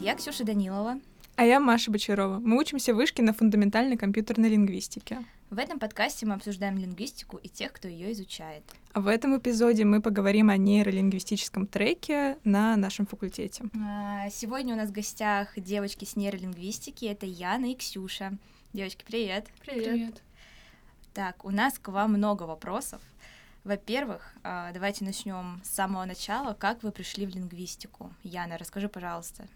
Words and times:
я 0.00 0.14
Ксюша 0.16 0.44
Данилова. 0.44 0.98
А 1.36 1.44
я 1.44 1.60
Маша 1.60 1.90
Бочарова. 1.90 2.38
Мы 2.38 2.58
учимся 2.58 2.94
в 2.94 2.96
вышке 2.96 3.22
на 3.22 3.34
фундаментальной 3.34 3.98
компьютерной 3.98 4.48
лингвистике. 4.48 5.24
В 5.50 5.58
этом 5.58 5.78
подкасте 5.78 6.24
мы 6.24 6.34
обсуждаем 6.34 6.78
лингвистику 6.78 7.36
и 7.36 7.48
тех, 7.48 7.72
кто 7.72 7.86
ее 7.86 8.12
изучает. 8.12 8.62
А 8.92 9.00
в 9.00 9.08
этом 9.08 9.36
эпизоде 9.36 9.84
мы 9.84 10.00
поговорим 10.00 10.48
о 10.48 10.56
нейролингвистическом 10.56 11.66
треке 11.66 12.38
на 12.44 12.76
нашем 12.76 13.06
факультете. 13.06 13.64
А, 13.78 14.30
Сегодня 14.30 14.74
у 14.74 14.78
нас 14.78 14.88
в 14.88 14.92
гостях 14.92 15.58
девочки 15.58 16.06
с 16.06 16.16
нейролингвистики. 16.16 17.04
Это 17.04 17.26
Яна 17.26 17.72
и 17.72 17.74
Ксюша. 17.74 18.32
Девочки, 18.72 19.04
привет. 19.06 19.48
Привет. 19.66 20.22
Так, 21.12 21.44
у 21.44 21.50
нас 21.50 21.78
к 21.78 21.88
вам 21.88 22.14
много 22.14 22.44
вопросов. 22.44 23.02
Во-первых, 23.64 24.34
а, 24.42 24.72
давайте 24.72 25.04
начнем 25.04 25.60
с 25.62 25.68
самого 25.70 26.06
начала. 26.06 26.54
Как 26.54 26.82
вы 26.82 26.90
пришли 26.90 27.26
в 27.26 27.34
лингвистику? 27.34 28.14
Яна, 28.22 28.56
расскажи, 28.56 28.88
пожалуйста. 28.88 29.46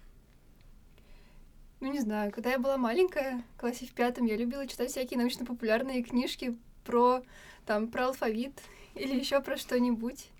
Ну, 1.84 1.92
не 1.92 2.00
знаю, 2.00 2.32
когда 2.32 2.50
я 2.50 2.58
была 2.58 2.78
маленькая, 2.78 3.42
в 3.54 3.60
классе 3.60 3.84
в 3.84 3.92
пятом, 3.92 4.24
я 4.24 4.38
любила 4.38 4.66
читать 4.66 4.90
всякие 4.90 5.18
научно-популярные 5.18 6.02
книжки 6.02 6.56
про, 6.82 7.22
там, 7.66 7.88
про 7.88 8.06
алфавит 8.06 8.58
или 8.94 9.14
еще 9.14 9.42
про 9.42 9.58
что-нибудь. 9.58 10.30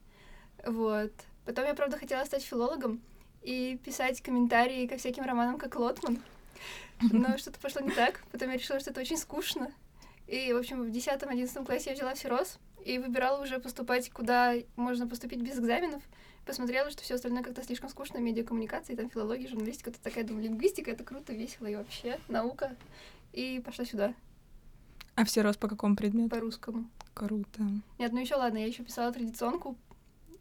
Вот. 0.64 1.12
Потом 1.44 1.66
я, 1.66 1.74
правда, 1.74 1.98
хотела 1.98 2.24
стать 2.24 2.42
филологом 2.42 3.02
и 3.42 3.78
писать 3.84 4.22
комментарии 4.22 4.86
ко 4.86 4.96
всяким 4.96 5.24
романам, 5.24 5.58
как 5.58 5.76
Лотман. 5.76 6.22
Но 7.02 7.36
что-то 7.36 7.60
пошло 7.60 7.82
не 7.82 7.90
так. 7.90 8.22
Потом 8.32 8.48
я 8.48 8.56
решила, 8.56 8.80
что 8.80 8.88
это 8.88 9.02
очень 9.02 9.18
скучно. 9.18 9.70
И, 10.26 10.52
в 10.52 10.56
общем, 10.56 10.82
в 10.82 10.88
10-11 10.90 11.64
классе 11.66 11.90
я 11.90 11.96
взяла 11.96 12.14
всерос 12.14 12.58
и 12.84 12.98
выбирала 12.98 13.42
уже 13.42 13.58
поступать, 13.58 14.10
куда 14.10 14.54
можно 14.76 15.06
поступить 15.06 15.40
без 15.40 15.58
экзаменов. 15.58 16.02
Посмотрела, 16.46 16.90
что 16.90 17.02
все 17.02 17.14
остальное 17.14 17.42
как-то 17.42 17.62
слишком 17.62 17.88
скучно, 17.88 18.18
медиакоммуникации, 18.18 18.94
там 18.94 19.08
филология, 19.08 19.48
журналистика, 19.48 19.90
это 19.90 20.00
такая, 20.02 20.24
думаю, 20.24 20.44
лингвистика, 20.44 20.90
это 20.90 21.02
круто, 21.04 21.32
весело 21.32 21.66
и 21.66 21.74
вообще 21.76 22.18
наука. 22.28 22.76
И 23.32 23.62
пошла 23.64 23.84
сюда, 23.84 24.14
А 25.14 25.24
все 25.24 25.42
рос 25.42 25.56
по 25.56 25.68
какому 25.68 25.96
предмету? 25.96 26.30
по 26.30 26.40
русскому. 26.40 26.88
Круто. 27.14 27.62
Нет, 27.98 28.12
ну 28.12 28.20
еще 28.20 28.34
ладно, 28.34 28.58
я 28.58 28.66
еще 28.66 28.82
писала 28.82 29.12
традиционку, 29.12 29.76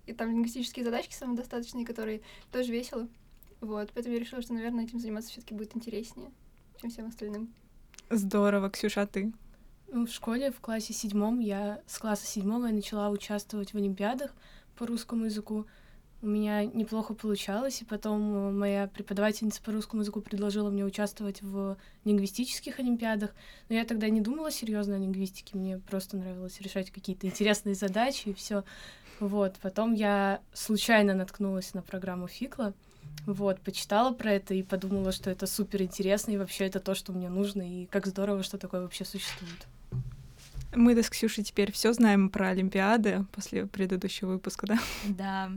и 0.06 0.14
там 0.14 0.30
лингвистические 0.30 0.84
задачки 0.84 1.14
самодостаточные, 1.14 1.86
которые 1.86 2.22
тоже 2.52 2.72
весело. 2.72 3.08
Вот, 3.62 3.92
поэтому 3.94 4.16
я 4.16 4.20
решила, 4.20 4.42
что, 4.42 4.54
наверное, 4.54 4.84
этим 4.84 5.00
заниматься 5.00 5.32
все-таки 5.32 5.54
будет 5.54 5.76
интереснее, 5.76 6.32
чем 6.82 6.90
всем 6.90 7.08
остальным. 7.08 7.54
Здорово, 8.10 8.70
Ксюша, 8.70 9.04
а 9.04 9.08
ты? 9.08 9.32
В 9.94 10.08
школе 10.08 10.50
в 10.50 10.60
классе 10.60 10.92
седьмом 10.92 11.40
я 11.40 11.80
с 11.86 12.00
класса 12.00 12.26
седьмого 12.26 12.66
я 12.66 12.74
начала 12.74 13.10
участвовать 13.12 13.74
в 13.74 13.78
олимпиадах 13.78 14.32
по 14.76 14.88
русскому 14.88 15.26
языку. 15.26 15.68
У 16.24 16.26
меня 16.26 16.66
неплохо 16.66 17.14
получалось, 17.14 17.84
и 17.84 17.86
потом 17.86 18.34
э, 18.34 18.52
моя 18.54 18.88
преподавательница 18.88 19.62
по 19.62 19.72
русскому 19.72 20.02
языку 20.02 20.20
предложила 20.22 20.72
мне 20.72 20.84
участвовать 20.84 21.44
в 21.44 21.78
лингвистических 22.06 22.80
олимпиадах. 22.80 23.36
Но 23.70 23.76
я 23.76 23.86
тогда 23.86 24.10
не 24.10 24.20
думала 24.20 24.50
серьезно 24.50 24.96
о 24.96 24.98
лингвистике, 24.98 25.60
мне 25.60 25.78
просто 25.78 26.18
нравилось 26.18 26.60
решать 26.60 26.90
какие-то 26.90 27.28
интересные 27.28 27.76
задачи 27.76 28.30
и 28.30 28.34
все. 28.34 28.64
Вот, 29.20 29.58
потом 29.62 29.94
я 29.94 30.42
случайно 30.54 31.14
наткнулась 31.14 31.76
на 31.76 31.84
программу 31.84 32.28
Фикла, 32.28 32.74
вот, 33.28 33.60
почитала 33.60 34.12
про 34.12 34.32
это 34.32 34.56
и 34.56 34.64
подумала, 34.64 35.12
что 35.12 35.30
это 35.30 35.46
супер 35.46 35.84
интересно, 35.84 36.32
и 36.32 36.38
вообще 36.38 36.66
это 36.66 36.80
то, 36.80 36.96
что 36.96 37.14
мне 37.14 37.30
нужно, 37.30 37.62
и 37.62 37.86
как 37.86 38.08
здорово, 38.08 38.42
что 38.42 38.58
такое 38.58 38.82
вообще 38.82 39.06
существует. 39.06 39.68
Мы 40.76 41.02
с 41.02 41.10
Ксюшей 41.10 41.44
теперь 41.44 41.72
все 41.72 41.94
знаем 41.94 42.30
про 42.30 42.50
Олимпиады 42.50 43.26
после 43.32 43.66
предыдущего 43.66 44.32
выпуска, 44.32 44.68
да? 44.68 44.80
Да. 45.08 45.52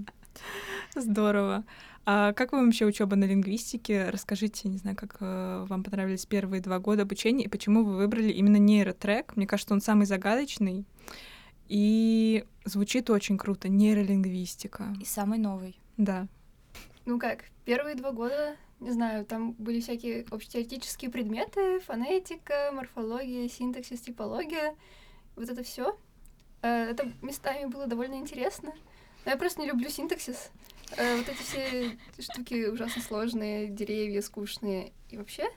Здорово. 0.94 1.64
А 2.04 2.32
как 2.34 2.52
вам 2.52 2.66
вообще 2.66 2.86
учеба 2.86 3.16
на 3.16 3.24
лингвистике? 3.24 4.10
Расскажите, 4.10 4.68
не 4.68 4.78
знаю, 4.78 4.96
как 4.96 5.16
э, 5.20 5.66
вам 5.68 5.82
понравились 5.82 6.24
первые 6.24 6.62
два 6.62 6.78
года 6.78 7.02
обучения 7.02 7.44
и 7.44 7.48
почему 7.48 7.82
вы 7.82 7.96
выбрали 7.96 8.30
именно 8.30 8.58
нейротрек? 8.58 9.34
Мне 9.36 9.46
кажется, 9.46 9.74
он 9.74 9.80
самый 9.80 10.06
загадочный 10.06 10.84
и 11.68 12.44
звучит 12.64 13.10
очень 13.10 13.36
круто. 13.36 13.68
Нейролингвистика. 13.68 14.94
И 15.00 15.04
самый 15.04 15.38
новый. 15.38 15.80
Да. 15.96 16.28
Ну 17.06 17.18
как, 17.18 17.44
первые 17.64 17.96
два 17.96 18.12
года, 18.12 18.56
не 18.78 18.92
знаю, 18.92 19.24
там 19.24 19.52
были 19.52 19.80
всякие 19.80 20.26
общетеоретические 20.30 21.10
предметы, 21.10 21.80
фонетика, 21.80 22.70
морфология, 22.72 23.48
синтаксис, 23.48 24.00
типология, 24.00 24.76
вот 25.36 25.48
это 25.48 25.62
все. 25.62 25.96
Это 26.62 27.12
местами 27.22 27.66
было 27.66 27.86
довольно 27.86 28.14
интересно. 28.14 28.72
Но 29.24 29.30
я 29.30 29.36
просто 29.36 29.60
не 29.60 29.66
люблю 29.66 29.88
синтаксис. 29.88 30.50
Э, 30.96 31.16
Вот 31.16 31.28
эти 31.28 31.42
все 31.42 31.98
штуки 32.18 32.66
ужасно 32.68 33.02
сложные, 33.02 33.68
деревья 33.68 34.20
скучные 34.22 34.92
и 35.10 35.16
вообще. 35.16 35.48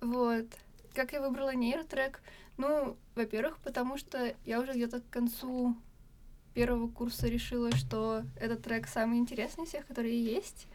Вот. 0.00 0.46
Как 0.94 1.12
я 1.12 1.20
выбрала 1.20 1.54
нейротрек? 1.54 2.20
Ну, 2.58 2.96
во-первых, 3.14 3.58
потому 3.58 3.96
что 3.96 4.34
я 4.44 4.60
уже 4.60 4.72
где-то 4.72 5.00
к 5.00 5.08
концу 5.10 5.76
первого 6.54 6.88
курса 6.88 7.28
решила, 7.28 7.72
что 7.72 8.22
этот 8.38 8.62
трек 8.62 8.86
самый 8.86 9.18
интересный 9.18 9.64
из 9.64 9.70
всех, 9.70 9.86
которые 9.86 10.22
есть. 10.22 10.66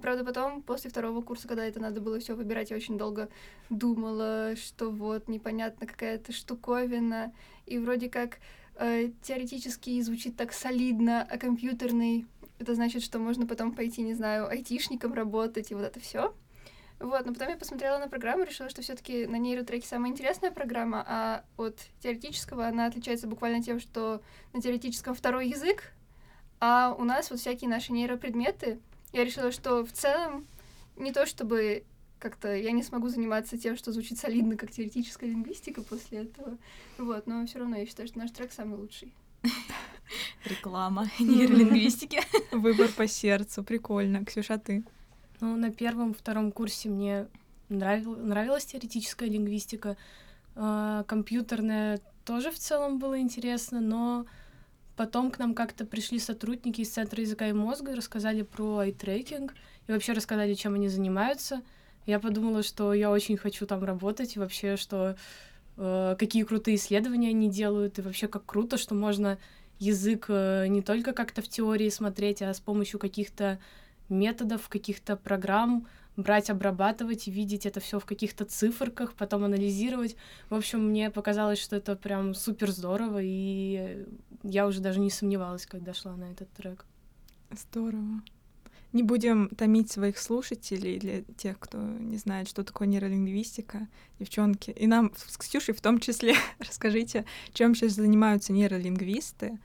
Правда, 0.00 0.24
потом, 0.24 0.62
после 0.62 0.90
второго 0.90 1.22
курса, 1.22 1.48
когда 1.48 1.64
это 1.64 1.80
надо 1.80 2.00
было 2.00 2.18
все 2.18 2.34
выбирать, 2.34 2.70
я 2.70 2.76
очень 2.76 2.98
долго 2.98 3.28
думала, 3.68 4.54
что 4.56 4.90
вот 4.90 5.28
непонятно 5.28 5.86
какая-то 5.86 6.32
штуковина, 6.32 7.32
и 7.66 7.78
вроде 7.78 8.08
как 8.08 8.38
э, 8.76 9.10
теоретически 9.22 10.00
звучит 10.00 10.36
так 10.36 10.52
солидно, 10.52 11.26
а 11.30 11.38
компьютерный 11.38 12.26
это 12.60 12.74
значит, 12.74 13.02
что 13.02 13.18
можно 13.18 13.46
потом 13.46 13.74
пойти, 13.74 14.02
не 14.02 14.12
знаю, 14.14 14.46
айтишником 14.46 15.14
работать 15.14 15.70
и 15.70 15.74
вот 15.74 15.84
это 15.84 15.98
все. 15.98 16.34
Вот, 16.98 17.24
но 17.24 17.32
потом 17.32 17.48
я 17.48 17.56
посмотрела 17.56 17.98
на 17.98 18.08
программу, 18.08 18.44
решила, 18.44 18.68
что 18.68 18.82
все-таки 18.82 19.26
на 19.26 19.36
нейротреке 19.36 19.88
самая 19.88 20.12
интересная 20.12 20.50
программа, 20.50 21.02
а 21.06 21.44
от 21.56 21.78
теоретического 22.00 22.66
она 22.66 22.84
отличается 22.84 23.26
буквально 23.26 23.62
тем, 23.62 23.80
что 23.80 24.20
на 24.52 24.60
теоретическом 24.60 25.14
второй 25.14 25.48
язык, 25.48 25.94
а 26.60 26.94
у 26.98 27.04
нас 27.04 27.30
вот 27.30 27.40
всякие 27.40 27.70
наши 27.70 27.94
нейропредметы. 27.94 28.78
Я 29.12 29.24
решила, 29.24 29.52
что 29.52 29.84
в 29.84 29.92
целом 29.92 30.46
не 30.96 31.12
то 31.12 31.26
чтобы 31.26 31.84
как-то 32.18 32.54
я 32.54 32.70
не 32.72 32.82
смогу 32.82 33.08
заниматься 33.08 33.58
тем, 33.58 33.76
что 33.76 33.92
звучит 33.92 34.18
солидно, 34.18 34.56
как 34.56 34.70
теоретическая 34.70 35.26
лингвистика 35.26 35.82
после 35.82 36.20
этого. 36.20 36.58
Вот, 36.98 37.26
но 37.26 37.46
все 37.46 37.58
равно 37.58 37.76
я 37.76 37.86
считаю, 37.86 38.08
что 38.08 38.18
наш 38.18 38.30
трек 38.30 38.52
самый 38.52 38.78
лучший. 38.78 39.12
Реклама 40.44 41.08
нейролингвистики. 41.18 42.20
Выбор 42.52 42.88
по 42.88 43.06
сердцу. 43.06 43.64
Прикольно. 43.64 44.24
Ксюша, 44.24 44.58
ты? 44.58 44.84
Ну, 45.40 45.56
на 45.56 45.70
первом, 45.70 46.12
втором 46.12 46.52
курсе 46.52 46.90
мне 46.90 47.26
нравил, 47.70 48.16
нравилась 48.16 48.66
теоретическая 48.66 49.26
лингвистика. 49.26 49.96
А, 50.54 51.04
компьютерная 51.04 52.00
тоже 52.24 52.50
в 52.50 52.58
целом 52.58 52.98
было 52.98 53.18
интересно, 53.18 53.80
но 53.80 54.26
потом 54.96 55.30
к 55.30 55.38
нам 55.38 55.54
как-то 55.54 55.84
пришли 55.84 56.18
сотрудники 56.18 56.80
из 56.80 56.90
Центра 56.90 57.20
языка 57.20 57.48
и 57.48 57.52
мозга 57.52 57.92
и 57.92 57.96
рассказали 57.96 58.42
про 58.42 58.78
айтрекинг 58.78 59.54
и 59.86 59.92
вообще 59.92 60.12
рассказали, 60.12 60.54
чем 60.54 60.74
они 60.74 60.88
занимаются. 60.88 61.62
Я 62.06 62.18
подумала, 62.18 62.62
что 62.62 62.92
я 62.94 63.10
очень 63.10 63.36
хочу 63.36 63.66
там 63.66 63.84
работать, 63.84 64.36
и 64.36 64.38
вообще, 64.38 64.76
что 64.76 65.16
э, 65.76 66.16
какие 66.18 66.44
крутые 66.44 66.76
исследования 66.76 67.28
они 67.30 67.48
делают, 67.48 67.98
и 67.98 68.02
вообще 68.02 68.26
как 68.28 68.46
круто, 68.46 68.78
что 68.78 68.94
можно 68.94 69.38
язык 69.78 70.26
э, 70.28 70.66
не 70.68 70.82
только 70.82 71.12
как-то 71.12 71.42
в 71.42 71.48
теории 71.48 71.88
смотреть, 71.88 72.42
а 72.42 72.52
с 72.52 72.60
помощью 72.60 72.98
каких-то 73.00 73.58
методов, 74.08 74.68
каких-то 74.68 75.16
программ 75.16 75.86
брать, 76.22 76.50
обрабатывать 76.50 77.28
и 77.28 77.30
видеть 77.30 77.66
это 77.66 77.80
все 77.80 77.98
в 77.98 78.04
каких-то 78.04 78.44
циферках, 78.44 79.14
потом 79.14 79.44
анализировать. 79.44 80.16
В 80.48 80.54
общем, 80.54 80.88
мне 80.88 81.10
показалось, 81.10 81.58
что 81.58 81.76
это 81.76 81.96
прям 81.96 82.34
супер 82.34 82.70
здорово, 82.70 83.20
и 83.22 84.06
я 84.42 84.66
уже 84.66 84.80
даже 84.80 85.00
не 85.00 85.10
сомневалась, 85.10 85.66
когда 85.66 85.94
шла 85.94 86.16
на 86.16 86.30
этот 86.32 86.50
трек. 86.52 86.84
Здорово. 87.50 88.22
Не 88.92 89.04
будем 89.04 89.48
томить 89.50 89.90
своих 89.90 90.18
слушателей 90.18 90.98
для 90.98 91.22
тех, 91.36 91.60
кто 91.60 91.78
не 91.78 92.16
знает, 92.16 92.48
что 92.48 92.64
такое 92.64 92.88
нейролингвистика, 92.88 93.86
девчонки. 94.18 94.70
И 94.72 94.88
нам 94.88 95.12
с 95.16 95.36
Ксюшей 95.36 95.74
в 95.74 95.80
том 95.80 96.00
числе 96.00 96.34
расскажите, 96.58 97.24
чем 97.52 97.74
сейчас 97.74 97.92
занимаются 97.92 98.52
нейролингвисты. 98.52 99.60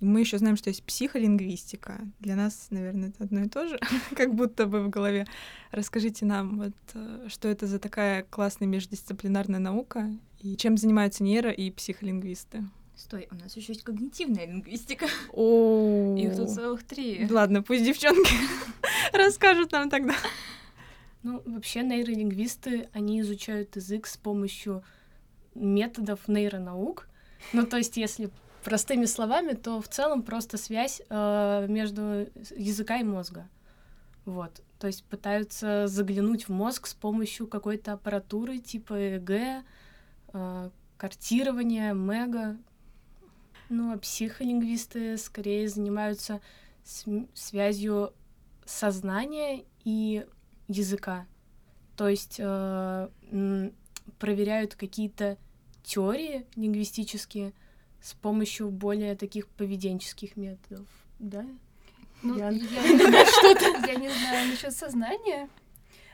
Мы 0.00 0.20
еще 0.20 0.36
знаем, 0.38 0.56
что 0.56 0.68
есть 0.68 0.82
психолингвистика. 0.84 2.00
Для 2.20 2.36
нас, 2.36 2.66
наверное, 2.70 3.08
это 3.08 3.24
одно 3.24 3.40
и 3.44 3.48
то 3.48 3.66
же, 3.66 3.78
как 4.16 4.34
будто 4.34 4.66
бы 4.66 4.82
в 4.82 4.90
голове. 4.90 5.26
Расскажите 5.70 6.26
нам, 6.26 6.58
вот, 6.58 6.74
э, 6.94 7.28
что 7.28 7.48
это 7.48 7.66
за 7.66 7.78
такая 7.78 8.24
классная 8.24 8.68
междисциплинарная 8.68 9.60
наука, 9.60 10.10
и 10.40 10.56
чем 10.56 10.76
занимаются 10.76 11.24
нейро- 11.24 11.54
и 11.54 11.70
психолингвисты. 11.70 12.64
Стой, 12.94 13.28
у 13.30 13.34
нас 13.34 13.56
еще 13.56 13.72
есть 13.72 13.84
когнитивная 13.84 14.46
лингвистика. 14.46 15.06
О, 15.32 16.16
Их 16.18 16.36
тут 16.36 16.50
целых 16.50 16.82
три. 16.84 17.26
Ладно, 17.30 17.62
пусть 17.62 17.84
девчонки 17.84 18.32
расскажут 19.12 19.72
нам 19.72 19.88
тогда. 19.90 20.14
Ну, 21.22 21.42
вообще 21.44 21.82
нейролингвисты, 21.82 22.88
они 22.92 23.20
изучают 23.20 23.76
язык 23.76 24.06
с 24.06 24.16
помощью 24.16 24.82
методов 25.54 26.28
нейронаук. 26.28 27.08
Ну, 27.52 27.66
то 27.66 27.78
есть, 27.78 27.96
если 27.96 28.30
простыми 28.66 29.04
словами, 29.04 29.52
то 29.52 29.80
в 29.80 29.86
целом 29.86 30.24
просто 30.24 30.58
связь 30.58 31.00
э, 31.08 31.66
между 31.68 32.28
языка 32.56 32.96
и 32.96 33.04
мозга. 33.04 33.48
Вот. 34.24 34.60
То 34.80 34.88
есть 34.88 35.04
пытаются 35.04 35.86
заглянуть 35.86 36.48
в 36.48 36.52
мозг 36.52 36.88
с 36.88 36.94
помощью 36.94 37.46
какой-то 37.46 37.92
аппаратуры 37.92 38.58
типа 38.58 39.18
ЭГ, 39.18 39.62
э, 40.32 40.70
картирования, 40.96 41.92
мега. 41.92 42.56
Ну, 43.68 43.92
а 43.92 43.98
психолингвисты 43.98 45.16
скорее 45.16 45.68
занимаются 45.68 46.40
связью 47.34 48.14
сознания 48.64 49.64
и 49.84 50.26
языка. 50.66 51.24
То 51.94 52.08
есть 52.08 52.40
э, 52.40 53.08
проверяют 54.18 54.74
какие-то 54.74 55.38
теории 55.84 56.46
лингвистические 56.56 57.52
с 58.00 58.14
помощью 58.14 58.70
более 58.70 59.16
таких 59.16 59.48
поведенческих 59.48 60.36
методов, 60.36 60.86
да? 61.18 61.46
Ну, 62.22 62.38
я, 62.38 62.50
я, 62.50 62.52
не 63.96 64.08
знаю 64.08 64.50
насчет 64.50 64.72
сознания. 64.72 65.48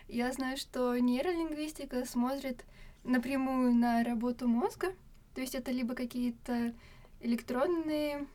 Я 0.08 0.32
знаю, 0.32 0.56
что 0.56 0.96
нейролингвистика 0.98 2.04
смотрит 2.04 2.64
напрямую 3.04 3.74
на 3.74 4.04
работу 4.04 4.48
мозга. 4.48 4.94
То 5.34 5.40
есть 5.40 5.54
это 5.54 5.70
либо 5.70 5.94
какие-то 5.94 6.74
электронные 7.20 8.26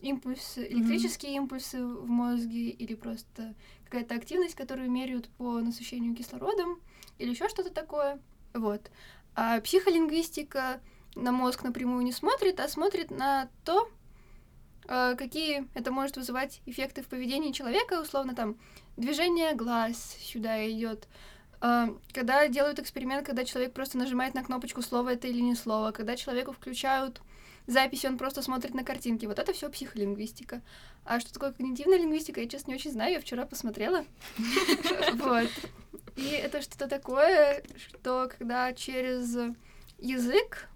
импульсы, 0.00 0.66
электрические 0.68 1.32
mm-hmm. 1.32 1.36
импульсы 1.36 1.84
в 1.84 2.06
мозге, 2.06 2.70
или 2.70 2.94
просто 2.94 3.54
какая-то 3.84 4.14
активность, 4.14 4.54
которую 4.54 4.90
меряют 4.90 5.28
по 5.30 5.60
насыщению 5.60 6.14
кислородом, 6.14 6.80
или 7.18 7.30
еще 7.30 7.48
что-то 7.48 7.70
такое. 7.70 8.20
Вот. 8.52 8.90
А 9.34 9.60
психолингвистика 9.60 10.80
на 11.16 11.32
мозг 11.32 11.64
напрямую 11.64 12.04
не 12.04 12.12
смотрит, 12.12 12.60
а 12.60 12.68
смотрит 12.68 13.10
на 13.10 13.48
то, 13.64 13.90
а, 14.86 15.14
какие 15.14 15.68
это 15.74 15.90
может 15.90 16.16
вызывать 16.16 16.60
эффекты 16.66 17.02
в 17.02 17.08
поведении 17.08 17.52
человека, 17.52 18.00
условно 18.00 18.34
там 18.34 18.56
движение 18.96 19.54
глаз 19.54 20.16
сюда 20.20 20.68
идет. 20.70 21.08
А, 21.60 21.88
когда 22.12 22.46
делают 22.48 22.78
эксперимент, 22.78 23.26
когда 23.26 23.44
человек 23.44 23.72
просто 23.72 23.98
нажимает 23.98 24.34
на 24.34 24.44
кнопочку 24.44 24.82
слово 24.82 25.14
это 25.14 25.26
или 25.26 25.40
не 25.40 25.54
слово, 25.54 25.90
когда 25.90 26.16
человеку 26.16 26.52
включают 26.52 27.20
запись, 27.66 28.04
он 28.04 28.18
просто 28.18 28.42
смотрит 28.42 28.74
на 28.74 28.84
картинки. 28.84 29.26
Вот 29.26 29.38
это 29.38 29.52
все 29.52 29.68
психолингвистика. 29.68 30.62
А 31.04 31.18
что 31.18 31.32
такое 31.32 31.52
когнитивная 31.52 31.98
лингвистика, 31.98 32.40
я, 32.40 32.48
честно, 32.48 32.70
не 32.70 32.76
очень 32.76 32.92
знаю, 32.92 33.14
я 33.14 33.20
вчера 33.20 33.46
посмотрела. 33.46 34.04
Вот. 35.14 35.48
И 36.16 36.28
это 36.28 36.62
что-то 36.62 36.88
такое, 36.88 37.62
что 37.76 38.30
когда 38.30 38.72
через 38.72 39.36
язык 39.98 40.68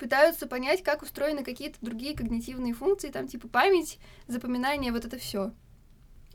пытаются 0.00 0.48
понять, 0.48 0.82
как 0.82 1.02
устроены 1.02 1.44
какие-то 1.44 1.76
другие 1.82 2.16
когнитивные 2.16 2.72
функции, 2.72 3.10
там 3.10 3.28
типа 3.28 3.46
память, 3.48 3.98
запоминание, 4.26 4.92
вот 4.92 5.04
это 5.04 5.18
все. 5.18 5.52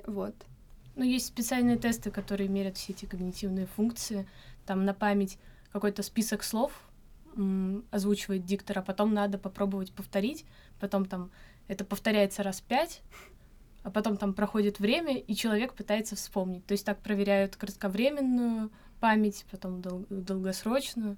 Вот. 0.06 0.36
Ну, 0.96 1.04
есть 1.04 1.26
специальные 1.26 1.78
тесты, 1.78 2.12
которые 2.12 2.48
меряют 2.48 2.78
все 2.78 2.94
эти 2.94 3.06
когнитивные 3.06 3.66
функции. 3.66 4.28
Там 4.66 4.86
на 4.86 4.94
память 4.94 5.40
какой-то 5.74 6.04
список 6.04 6.44
слов 6.44 6.72
озвучивает 7.92 8.46
диктор, 8.46 8.80
а 8.80 8.82
потом 8.82 9.14
надо 9.14 9.38
попробовать 9.38 9.92
повторить. 9.92 10.46
Потом 10.80 11.06
там 11.06 11.32
это 11.68 11.84
повторяется 11.84 12.44
раз 12.44 12.62
пять, 12.62 13.02
а 13.84 13.90
потом 13.90 14.16
там 14.16 14.34
проходит 14.34 14.80
время, 14.80 15.18
и 15.18 15.36
человек 15.36 15.74
пытается 15.74 16.16
вспомнить. 16.16 16.66
То 16.66 16.74
есть 16.74 16.86
так 16.86 17.00
проверяют 17.00 17.56
кратковременную 17.56 18.72
память, 19.02 19.44
потом 19.52 19.82
дол- 19.82 20.06
долгосрочную. 20.10 21.18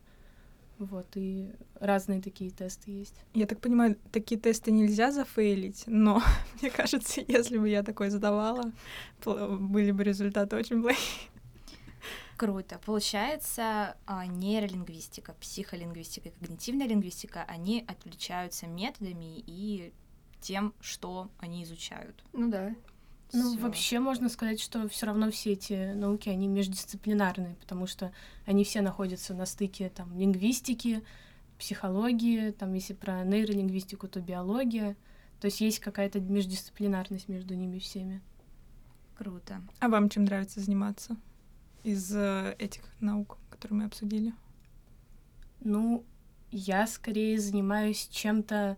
Вот, 0.80 1.08
и 1.16 1.52
разные 1.80 2.22
такие 2.22 2.52
тесты 2.52 2.92
есть. 2.92 3.16
Я 3.34 3.48
так 3.48 3.60
понимаю, 3.60 3.98
такие 4.12 4.40
тесты 4.40 4.72
нельзя 4.72 5.12
зафейлить, 5.12 5.84
но 5.88 6.22
мне 6.62 6.70
кажется, 6.70 7.22
если 7.28 7.58
бы 7.58 7.68
я 7.68 7.84
такое 7.84 8.10
задавала, 8.10 8.72
были 9.26 9.92
бы 9.92 10.04
результаты 10.04 10.56
очень 10.56 10.82
плохие. 10.82 11.30
Круто. 12.38 12.80
Получается, 12.86 13.98
а, 14.06 14.28
нейролингвистика, 14.28 15.34
психолингвистика 15.42 16.30
и 16.30 16.32
когнитивная 16.32 16.88
лингвистика, 16.88 17.44
они 17.48 17.84
отличаются 17.88 18.68
методами 18.68 19.44
и 19.48 19.92
тем, 20.40 20.76
что 20.80 21.32
они 21.40 21.64
изучают. 21.64 22.24
Ну 22.34 22.52
да. 22.52 22.76
Ну, 23.34 23.52
Всё. 23.52 23.60
вообще 23.62 24.00
можно 24.00 24.30
сказать, 24.30 24.60
что 24.60 24.88
все 24.88 25.06
равно 25.06 25.30
все 25.32 25.54
эти 25.54 25.94
науки, 25.94 26.30
они 26.30 26.48
междисциплинарные, 26.48 27.56
потому 27.56 27.86
что 27.86 28.14
они 28.46 28.64
все 28.64 28.82
находятся 28.82 29.34
на 29.34 29.46
стыке 29.46 29.90
там 29.90 30.18
лингвистики, 30.18 31.04
психологии, 31.58 32.52
там 32.52 32.74
если 32.74 32.94
про 32.94 33.24
нейролингвистику, 33.24 34.08
то 34.08 34.22
биология. 34.22 34.96
То 35.42 35.46
есть 35.46 35.62
есть 35.62 35.80
какая-то 35.80 36.20
междисциплинарность 36.20 37.28
между 37.28 37.54
ними 37.54 37.80
всеми. 37.80 38.22
Круто. 39.16 39.62
А 39.80 39.90
вам 39.90 40.10
чем 40.10 40.26
нравится 40.26 40.60
заниматься 40.60 41.18
из 41.84 42.16
э, 42.16 42.56
этих 42.60 42.84
наук, 43.00 43.38
которые 43.50 43.80
мы 43.80 43.86
обсудили? 43.86 44.34
Ну, 45.60 46.06
я 46.52 46.88
скорее 46.88 47.40
занимаюсь 47.40 48.08
чем-то 48.12 48.78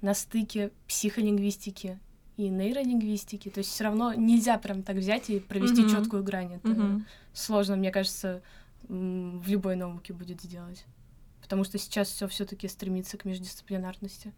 на 0.00 0.14
стыке 0.14 0.72
психолингвистики 0.86 1.98
и 2.36 2.48
нейролингвистики. 2.48 3.48
То 3.48 3.58
есть 3.58 3.70
все 3.70 3.84
равно 3.84 4.14
нельзя 4.14 4.58
прям 4.58 4.82
так 4.82 4.96
взять 4.96 5.30
и 5.30 5.40
провести 5.40 5.82
mm-hmm. 5.82 5.90
четкую 5.90 6.24
грань. 6.24 6.54
Это 6.54 6.68
mm-hmm. 6.68 7.02
сложно, 7.32 7.76
мне 7.76 7.90
кажется, 7.90 8.42
в 8.88 9.48
любой 9.48 9.76
науке 9.76 10.12
будет 10.12 10.40
сделать. 10.40 10.84
Потому 11.40 11.64
что 11.64 11.78
сейчас 11.78 12.08
все 12.08 12.26
все-таки 12.28 12.68
стремится 12.68 13.18
к 13.18 13.24
междисциплинарности. 13.24 14.32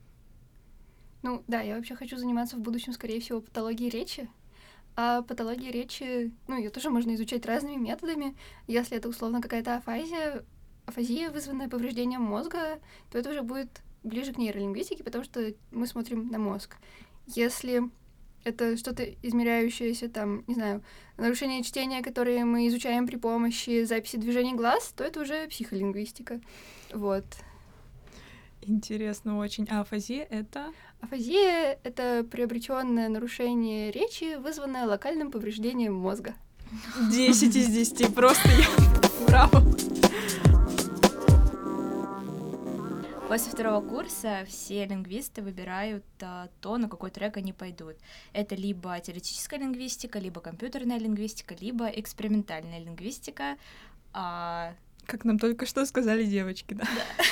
Ну 1.23 1.43
да, 1.47 1.61
я 1.61 1.77
вообще 1.77 1.95
хочу 1.97 2.17
заниматься 2.17 2.57
в 2.57 2.61
будущем, 2.61 2.93
скорее 2.93 3.21
всего, 3.21 3.41
патологией 3.41 3.91
речи. 3.91 4.29
А 4.97 5.23
патология 5.23 5.71
речи, 5.71 6.33
ну, 6.47 6.57
ее 6.57 6.71
тоже 6.71 6.91
можно 6.91 7.15
изучать 7.15 7.47
разными 7.47 7.77
методами. 7.77 8.37
Если 8.67 8.97
это 8.97 9.09
условно 9.09 9.41
какая-то 9.41 9.77
афазия, 9.77 10.45
афазия, 10.87 11.31
вызванная 11.31 11.69
повреждением 11.69 12.23
мозга, 12.23 12.79
то 13.11 13.19
это 13.19 13.31
уже 13.31 13.43
будет 13.43 13.83
ближе 14.03 14.33
к 14.33 14.39
нейролингвистике, 14.39 15.03
потому 15.03 15.25
что 15.25 15.55
мы 15.71 15.87
смотрим 15.87 16.29
на 16.29 16.39
мозг. 16.39 16.77
Если 17.27 17.83
это 18.45 18.77
что-то 18.77 19.05
измеряющееся, 19.23 20.09
там, 20.09 20.45
не 20.47 20.55
знаю, 20.55 20.83
нарушение 21.17 21.63
чтения, 21.63 22.03
которые 22.03 22.45
мы 22.45 22.69
изучаем 22.69 23.07
при 23.07 23.17
помощи 23.17 23.85
записи 23.85 24.17
движений 24.17 24.55
глаз, 24.55 24.93
то 24.97 25.05
это 25.05 25.21
уже 25.21 25.49
психолингвистика. 25.49 26.41
Вот. 26.93 27.25
Интересно 28.63 29.39
очень. 29.39 29.67
А 29.71 29.81
афазия— 29.81 30.27
это? 30.31 30.73
Афазия— 31.01 31.79
это 31.85 32.27
приобретенное 32.31 33.09
нарушение 33.09 33.91
речи, 33.91 34.37
вызванное 34.37 34.87
локальным 34.87 35.31
повреждением 35.31 35.95
мозга. 35.95 36.35
Десять 37.11 37.57
из 37.57 37.69
десяти, 37.69 38.07
просто 38.07 38.49
я... 38.49 38.67
Браво! 39.27 39.63
После 43.35 43.51
второго 43.51 43.85
курса 43.85 44.45
все 44.47 44.87
лингвисты 44.87 45.43
выбирают 45.43 46.05
а, 46.23 46.49
то, 46.61 46.79
на 46.79 46.89
какой 46.89 47.11
трек 47.11 47.37
они 47.37 47.53
пойдут. 47.53 47.97
Это 48.33 48.55
либо 48.55 48.97
теоретическая 49.01 49.59
лингвистика, 49.59 50.21
либо 50.21 50.41
компьютерная 50.41 51.01
лингвистика, 51.01 51.57
либо 51.59 51.87
экспериментальная 51.87 52.79
лингвистика. 52.79 53.57
А... 54.13 54.73
Как 55.05 55.25
нам 55.25 55.41
только 55.41 55.67
что 55.67 55.85
сказали 55.85 56.25
девочки, 56.25 56.75
да? 56.75 56.85
да. 56.85 57.25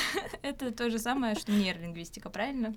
Это 0.43 0.73
то 0.73 0.91
же 0.91 0.99
самое, 0.99 1.37
что 1.37 1.53
нейролингвистика, 1.53 2.31
правильно? 2.31 2.75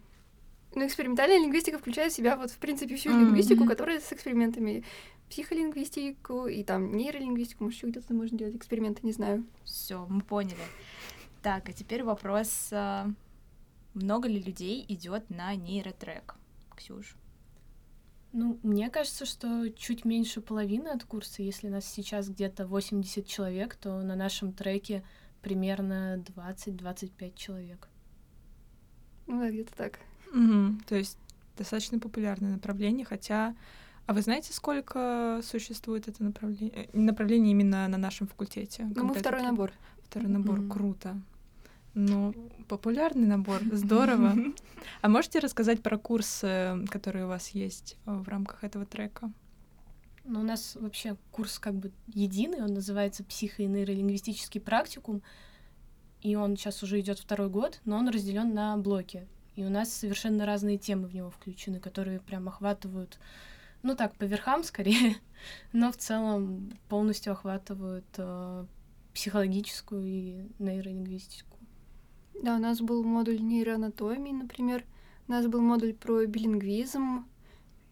Ну, 0.76 0.86
экспериментальная 0.86 1.40
лингвистика 1.40 1.80
включает 1.80 2.14
в 2.14 2.16
себя 2.16 2.38
вот, 2.38 2.52
в 2.52 2.58
принципе, 2.60 2.96
всю 2.96 3.10
mm-hmm. 3.10 3.22
лингвистику, 3.22 3.66
которая 3.66 4.02
с 4.02 4.14
экспериментами. 4.14 4.84
Психолингвистику 5.32 6.46
и 6.46 6.64
там 6.64 6.96
нейролингвистику, 6.96 7.64
может, 7.64 7.80
еще 7.80 7.88
где-то 7.88 8.14
можно 8.14 8.38
делать 8.38 8.56
эксперименты, 8.56 9.00
не 9.02 9.14
знаю. 9.14 9.48
Все, 9.64 10.06
мы 10.08 10.22
поняли. 10.22 10.62
Так, 11.46 11.70
а 11.70 11.74
теперь 11.74 12.02
вопрос, 12.02 12.70
а, 12.72 13.08
много 13.94 14.28
ли 14.28 14.42
людей 14.42 14.84
идет 14.88 15.30
на 15.30 15.54
нейротрек? 15.54 16.34
Ксюш? 16.76 17.16
Ну, 18.34 18.58
мне 18.64 18.90
кажется, 18.90 19.28
что 19.28 19.70
чуть 19.70 20.06
меньше 20.06 20.42
половины 20.42 20.88
от 20.88 21.04
курса. 21.04 21.44
Если 21.44 21.68
нас 21.68 21.86
сейчас 21.86 22.30
где-то 22.30 22.66
80 22.66 23.28
человек, 23.28 23.76
то 23.76 24.02
на 24.02 24.16
нашем 24.16 24.54
треке 24.54 25.04
примерно 25.44 26.18
20-25 26.36 27.36
человек. 27.36 27.90
Ну 29.28 29.40
да, 29.40 29.52
где-то 29.52 29.76
так. 29.76 30.00
Угу. 30.34 30.80
То 30.88 30.96
есть 30.96 31.20
достаточно 31.56 32.00
популярное 32.00 32.54
направление, 32.54 33.06
хотя... 33.06 33.56
А 34.08 34.14
вы 34.14 34.22
знаете, 34.22 34.52
сколько 34.52 35.42
существует 35.44 36.08
это 36.08 36.24
направление? 36.24 36.88
Э, 36.92 37.00
направление 37.00 37.52
именно 37.52 37.88
на 37.88 37.98
нашем 38.00 38.26
факультете? 38.26 38.92
Ну, 38.96 39.04
мы 39.04 39.14
второй 39.14 39.44
набор. 39.44 39.74
Второй 40.06 40.30
набор, 40.30 40.62
mm-hmm. 40.62 40.72
круто. 40.72 41.22
Ну, 41.96 42.34
популярный 42.68 43.26
набор, 43.26 43.62
здорово. 43.72 44.36
А 45.02 45.08
можете 45.08 45.40
рассказать 45.40 45.82
про 45.82 45.98
курсы, 45.98 46.86
которые 46.90 47.26
у 47.26 47.28
вас 47.28 47.50
есть 47.50 47.98
э, 48.06 48.14
в 48.14 48.28
рамках 48.28 48.64
этого 48.64 48.86
трека? 48.86 49.32
Ну, 50.26 50.42
у 50.42 50.44
нас 50.44 50.76
вообще 50.80 51.16
курс 51.32 51.58
как 51.58 51.74
бы 51.74 51.92
единый, 52.08 52.62
он 52.62 52.74
называется 52.74 53.24
психо- 53.24 53.64
и 53.64 53.68
нейролингвистический 53.68 54.60
практикум, 54.60 55.24
и 56.22 56.36
он 56.36 56.58
сейчас 56.58 56.84
уже 56.84 57.00
идет 57.00 57.18
второй 57.18 57.50
год, 57.50 57.80
но 57.86 57.98
он 57.98 58.10
разделен 58.10 58.54
на 58.54 58.78
блоки. 58.78 59.28
И 59.56 59.64
у 59.64 59.70
нас 59.70 59.92
совершенно 59.92 60.46
разные 60.46 60.78
темы 60.78 61.08
в 61.08 61.16
него 61.16 61.32
включены, 61.32 61.80
которые 61.80 62.20
прям 62.20 62.48
охватывают 62.48 63.18
ну 63.86 63.96
так, 63.96 64.16
по 64.16 64.24
верхам 64.24 64.64
скорее, 64.64 65.16
но 65.72 65.92
в 65.92 65.98
целом 65.98 66.78
полностью 66.90 67.34
охватывают 67.34 68.06
э, 68.18 68.66
психологическую 69.14 70.04
и 70.04 70.48
нейролингвистику. 70.60 71.55
Да, 72.42 72.56
у 72.56 72.60
нас 72.60 72.82
был 72.82 73.04
модуль 73.04 73.42
нейроанатомии, 73.42 74.32
например. 74.32 74.84
У 75.28 75.32
нас 75.32 75.48
был 75.48 75.62
модуль 75.62 75.94
про 75.94 76.26
билингвизм. 76.26 77.26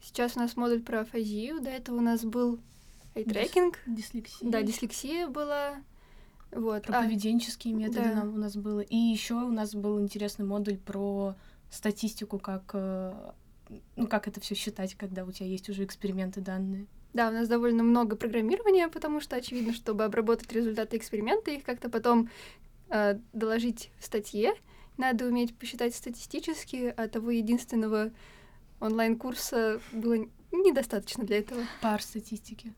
Сейчас 0.02 0.36
у 0.36 0.40
нас 0.40 0.56
модуль 0.56 0.82
про 0.82 1.02
афазию. 1.02 1.62
До 1.62 1.70
этого 1.70 1.98
у 1.98 2.02
нас 2.02 2.24
был 2.24 2.60
айтрекинг. 3.16 3.80
Дислексия. 3.88 4.50
Да, 4.50 4.62
дислексия 4.62 5.28
была. 5.28 5.76
Вот. 6.52 6.84
Про 6.84 7.00
А, 7.00 7.04
поведенческие 7.04 7.74
методы 7.74 8.10
да. 8.10 8.16
нам 8.16 8.34
у 8.34 8.38
нас 8.38 8.56
было. 8.56 8.82
И 8.82 8.96
еще 8.96 9.36
у 9.36 9.52
нас 9.52 9.74
был 9.74 10.00
интересный 10.00 10.46
модуль 10.46 10.78
про 10.78 11.36
статистику, 11.72 12.38
как, 12.38 12.72
э, 12.74 13.32
ну, 13.96 14.08
как 14.08 14.28
это 14.28 14.40
все 14.40 14.54
считать, 14.54 14.94
когда 14.96 15.26
у 15.26 15.32
тебя 15.32 15.48
есть 15.48 15.70
уже 15.70 15.84
эксперименты 15.84 16.42
данные. 16.42 16.86
Да, 17.14 17.30
у 17.30 17.32
нас 17.32 17.48
довольно 17.48 17.84
много 17.84 18.16
программирования, 18.16 18.88
потому 18.88 19.22
что 19.22 19.36
очевидно, 19.36 19.74
чтобы 19.74 20.04
обработать 20.04 20.52
результаты 20.52 20.98
эксперимента, 20.98 21.52
их 21.52 21.64
как-то 21.64 21.90
потом 21.90 22.30
э, 22.94 23.20
доложить 23.34 23.92
в 24.00 24.06
статье, 24.06 24.54
надо 24.98 25.26
уметь 25.26 25.58
посчитать 25.58 25.96
статистически, 25.96 26.94
а 26.96 27.08
того 27.08 27.32
единственного 27.32 28.12
онлайн-курса 28.80 29.82
было 29.92 30.26
недостаточно 30.52 31.24
для 31.24 31.40
этого. 31.40 31.64
Пар 31.82 32.02
статистики. 32.02 32.74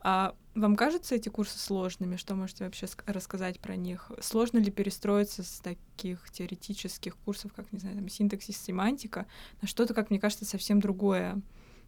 А 0.00 0.36
вам 0.54 0.76
кажутся 0.76 1.14
эти 1.14 1.30
курсы 1.30 1.58
сложными? 1.58 2.16
Что 2.16 2.34
можете 2.34 2.64
вообще 2.64 2.86
ск- 2.86 3.10
рассказать 3.10 3.58
про 3.58 3.74
них? 3.74 4.12
Сложно 4.20 4.58
ли 4.58 4.70
перестроиться 4.70 5.42
с 5.42 5.60
таких 5.60 6.30
теоретических 6.30 7.16
курсов, 7.16 7.52
как, 7.54 7.72
не 7.72 7.78
знаю, 7.78 7.96
там, 7.96 8.08
синтаксис, 8.08 8.60
семантика, 8.60 9.26
на 9.62 9.66
что-то, 9.66 9.94
как 9.94 10.10
мне 10.10 10.20
кажется, 10.20 10.44
совсем 10.44 10.78
другое? 10.78 11.40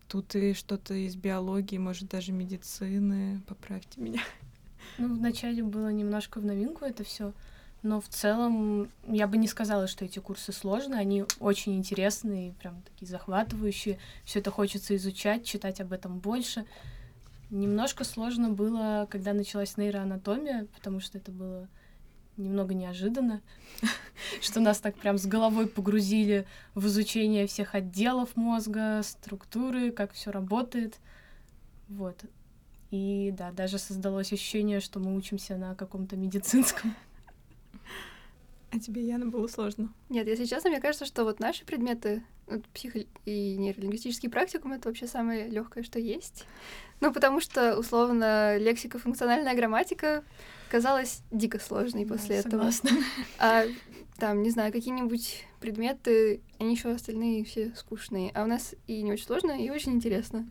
Тут 0.08 0.34
и 0.34 0.54
что-то 0.54 0.94
из 0.94 1.14
биологии, 1.14 1.78
может, 1.78 2.08
даже 2.08 2.32
медицины. 2.32 3.42
Поправьте 3.46 4.00
меня. 4.00 4.22
Ну, 4.98 5.14
вначале 5.14 5.62
было 5.62 5.88
немножко 5.88 6.40
в 6.40 6.44
новинку 6.44 6.84
это 6.84 7.04
все, 7.04 7.32
но 7.82 8.00
в 8.00 8.08
целом 8.08 8.90
я 9.06 9.26
бы 9.26 9.36
не 9.36 9.46
сказала, 9.46 9.86
что 9.86 10.04
эти 10.04 10.18
курсы 10.18 10.52
сложные, 10.52 11.00
они 11.00 11.24
очень 11.38 11.76
интересные, 11.76 12.52
прям 12.54 12.82
такие 12.82 13.06
захватывающие. 13.06 13.98
Все 14.24 14.40
это 14.40 14.50
хочется 14.50 14.96
изучать, 14.96 15.44
читать 15.44 15.80
об 15.80 15.92
этом 15.92 16.18
больше. 16.18 16.64
Немножко 17.50 18.02
сложно 18.02 18.50
было, 18.50 19.06
когда 19.08 19.32
началась 19.32 19.76
нейроанатомия, 19.76 20.66
потому 20.74 20.98
что 20.98 21.18
это 21.18 21.30
было 21.30 21.68
немного 22.36 22.74
неожиданно, 22.74 23.40
что 24.40 24.60
нас 24.60 24.78
так 24.80 24.96
прям 24.96 25.16
с 25.16 25.26
головой 25.26 25.68
погрузили 25.68 26.46
в 26.74 26.86
изучение 26.86 27.46
всех 27.46 27.74
отделов 27.74 28.36
мозга, 28.36 29.02
структуры, 29.02 29.90
как 29.90 30.12
все 30.12 30.30
работает. 30.30 30.98
Вот. 31.88 32.24
И 32.96 33.30
да, 33.30 33.52
даже 33.52 33.78
создалось 33.78 34.32
ощущение, 34.32 34.80
что 34.80 35.00
мы 35.00 35.14
учимся 35.14 35.56
на 35.58 35.74
каком-то 35.74 36.16
медицинском. 36.16 36.94
А 38.72 38.78
тебе, 38.80 39.06
Яна, 39.06 39.26
было 39.26 39.46
сложно? 39.46 39.92
Нет, 40.08 40.26
если 40.26 40.44
честно, 40.44 40.70
мне 40.70 40.80
кажется, 40.80 41.06
что 41.06 41.24
вот 41.24 41.38
наши 41.40 41.64
предметы, 41.64 42.22
вот 42.46 42.64
психо- 42.74 43.06
и 43.24 43.56
нейролингвистический 43.56 44.28
практикум, 44.28 44.72
это 44.72 44.88
вообще 44.88 45.06
самое 45.06 45.48
легкое, 45.48 45.84
что 45.84 45.98
есть. 46.00 46.44
Ну, 47.00 47.12
потому 47.12 47.40
что, 47.40 47.78
условно, 47.78 48.58
лексика, 48.58 48.98
функциональная 48.98 49.54
грамматика 49.54 50.24
казалась 50.68 51.22
дико 51.30 51.58
сложной 51.60 52.06
после 52.06 52.36
этого. 52.36 52.70
Согласна. 52.70 52.90
А 53.38 53.64
там, 54.18 54.42
не 54.42 54.50
знаю, 54.50 54.72
какие-нибудь 54.72 55.44
предметы, 55.60 56.42
они 56.58 56.74
еще 56.74 56.90
остальные 56.90 57.44
все 57.44 57.72
скучные. 57.76 58.30
А 58.34 58.42
у 58.42 58.46
нас 58.46 58.74
и 58.88 59.00
не 59.02 59.12
очень 59.12 59.26
сложно, 59.26 59.52
и 59.52 59.70
очень 59.70 59.92
интересно. 59.92 60.46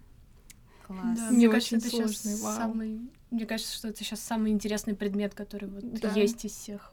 Класс. 0.85 1.17
Да, 1.17 1.29
Не 1.31 1.37
мне 1.37 1.49
кажется, 1.49 1.77
это 1.77 1.89
сейчас 1.89 2.11
сложный, 2.17 2.41
вау. 2.41 2.55
самый... 2.57 3.01
Мне 3.31 3.45
кажется, 3.45 3.73
что 3.75 3.87
это 3.87 4.03
сейчас 4.03 4.19
самый 4.19 4.51
интересный 4.51 4.95
предмет, 4.95 5.33
который 5.33 5.67
вот 5.67 5.83
Да. 5.99 6.11
есть 6.11 6.45
из 6.45 6.51
всех. 6.51 6.91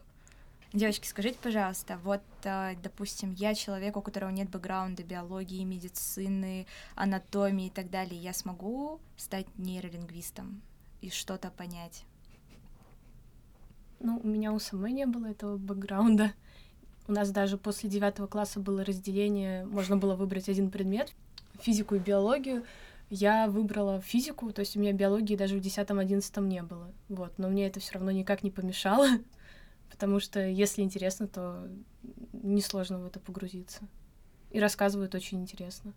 Девочки, 0.73 1.05
скажите, 1.07 1.37
пожалуйста, 1.41 1.99
вот, 2.03 2.23
э, 2.43 2.73
допустим, 2.81 3.33
я 3.33 3.53
человек, 3.53 3.95
у 3.95 4.01
которого 4.01 4.31
нет 4.31 4.49
бэкграунда 4.49 5.03
биологии, 5.03 5.63
медицины, 5.63 6.65
анатомии 6.95 7.67
и 7.67 7.69
так 7.69 7.91
далее, 7.91 8.19
я 8.19 8.33
смогу 8.33 8.99
стать 9.15 9.45
нейролингвистом 9.59 10.63
и 11.01 11.11
что-то 11.11 11.51
понять? 11.51 12.05
Ну, 13.99 14.19
у 14.23 14.27
меня 14.27 14.51
у 14.51 14.59
самой 14.59 14.91
не 14.91 15.05
было 15.05 15.27
этого 15.27 15.57
бэкграунда. 15.57 16.33
У 17.07 17.11
нас 17.11 17.29
даже 17.29 17.57
после 17.57 17.89
девятого 17.89 18.25
класса 18.25 18.59
было 18.59 18.83
разделение, 18.83 19.65
можно 19.65 19.97
было 19.97 20.15
выбрать 20.15 20.49
один 20.49 20.71
предмет, 20.71 21.13
физику 21.59 21.93
и 21.95 21.99
биологию. 21.99 22.65
Я 23.15 23.47
выбрала 23.47 24.01
физику, 24.01 24.51
то 24.51 24.61
есть 24.61 24.75
у 24.75 24.79
меня 24.79 24.91
биологии 24.91 25.35
даже 25.35 25.55
в 25.55 25.59
десятом-одиннадцатом 25.59 26.49
не 26.49 26.63
было. 26.63 26.91
Вот, 27.09 27.37
но 27.37 27.47
мне 27.47 27.67
это 27.67 27.79
все 27.79 27.93
равно 27.93 28.09
никак 28.09 28.41
не 28.41 28.49
помешало, 28.49 29.07
потому 29.91 30.19
что 30.19 30.43
если 30.43 30.81
интересно, 30.81 31.27
то 31.27 31.69
несложно 32.31 32.97
в 32.97 33.05
это 33.05 33.19
погрузиться. 33.19 33.81
И 34.49 34.59
рассказывают 34.59 35.13
очень 35.13 35.41
интересно. 35.41 35.93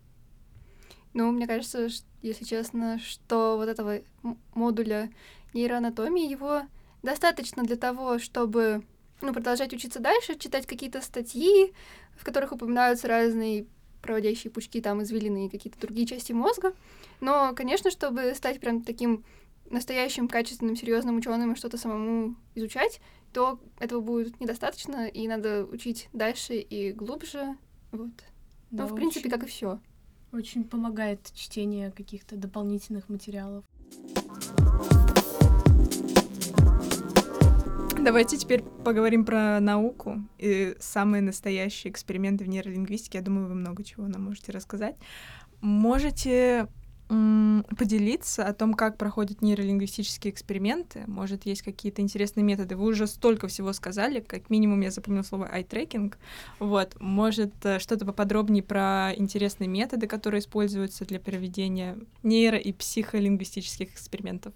Ну, 1.15 1.31
мне 1.31 1.47
кажется, 1.47 1.87
если 2.21 2.45
честно, 2.45 2.99
что 2.99 3.57
вот 3.57 3.67
этого 3.67 4.01
модуля 4.53 5.09
нейроанатомии, 5.55 6.29
его 6.29 6.67
достаточно 7.01 7.63
для 7.63 7.77
того, 7.77 8.19
чтобы 8.19 8.85
ну, 9.21 9.33
продолжать 9.33 9.73
учиться 9.73 9.99
дальше, 9.99 10.37
читать 10.37 10.67
какие-то 10.67 11.01
статьи, 11.01 11.73
в 12.15 12.23
которых 12.23 12.51
упоминаются 12.51 13.07
разные 13.07 13.65
проводящие 14.07 14.49
пучки, 14.49 14.81
там, 14.81 15.03
извилины 15.03 15.45
и 15.45 15.49
какие-то 15.49 15.79
другие 15.79 16.07
части 16.07 16.31
мозга. 16.31 16.73
Но, 17.21 17.53
конечно, 17.55 17.91
чтобы 17.91 18.33
стать 18.33 18.59
прям 18.59 18.81
таким 18.81 19.23
настоящим, 19.69 20.27
качественным, 20.27 20.75
серьезным 20.75 21.17
ученым 21.17 21.51
и 21.51 21.55
что-то 21.55 21.77
самому 21.77 22.35
изучать, 22.55 23.01
то 23.33 23.59
этого 23.79 23.99
будет 24.01 24.39
недостаточно, 24.39 25.07
и 25.07 25.27
надо 25.27 25.65
учить 25.65 26.09
дальше 26.13 26.55
и 26.55 26.93
глубже. 26.93 27.55
Вот. 27.91 28.11
Да, 28.71 28.83
ну, 28.83 28.89
в 28.89 28.95
принципе, 28.95 29.27
очень- 29.27 29.31
как 29.31 29.43
и 29.43 29.51
все. 29.51 29.79
Очень 30.31 30.63
помогает 30.63 31.31
чтение 31.33 31.91
каких-то 31.91 32.35
дополнительных 32.35 33.09
материалов. 33.09 33.63
Давайте 38.07 38.37
теперь 38.37 38.63
поговорим 38.63 39.25
про 39.25 39.59
науку 39.59 40.23
и 40.37 40.77
самые 40.79 41.21
настоящие 41.21 41.91
эксперименты 41.91 42.45
в 42.45 42.47
нейролингвистике. 42.47 43.17
Я 43.17 43.21
думаю, 43.21 43.49
вы 43.49 43.55
много 43.55 43.83
чего 43.83 44.07
нам 44.07 44.23
можете 44.23 44.53
рассказать. 44.53 44.95
Можете 45.59 46.69
поделиться 47.09 48.45
о 48.45 48.53
том, 48.53 48.75
как 48.75 48.97
проходят 48.97 49.41
нейролингвистические 49.41 50.31
эксперименты? 50.31 51.03
Может, 51.05 51.45
есть 51.45 51.63
какие-то 51.63 52.01
интересные 52.01 52.45
методы? 52.45 52.77
Вы 52.77 52.85
уже 52.85 53.07
столько 53.07 53.49
всего 53.49 53.73
сказали, 53.73 54.21
как 54.21 54.49
минимум 54.49 54.79
я 54.79 54.91
запомнила 54.91 55.23
слово 55.23 55.53
eye-tracking. 55.53 56.15
Вот, 56.59 56.95
может, 57.01 57.53
э, 57.65 57.79
что-то 57.79 58.05
поподробнее 58.05 58.63
про 58.63 59.11
интересные 59.17 59.67
методы, 59.67 60.07
которые 60.07 60.39
используются 60.39 61.03
для 61.03 61.19
проведения 61.19 61.97
нейро- 62.23 62.57
и 62.57 62.71
психолингвистических 62.71 63.91
экспериментов? 63.91 64.53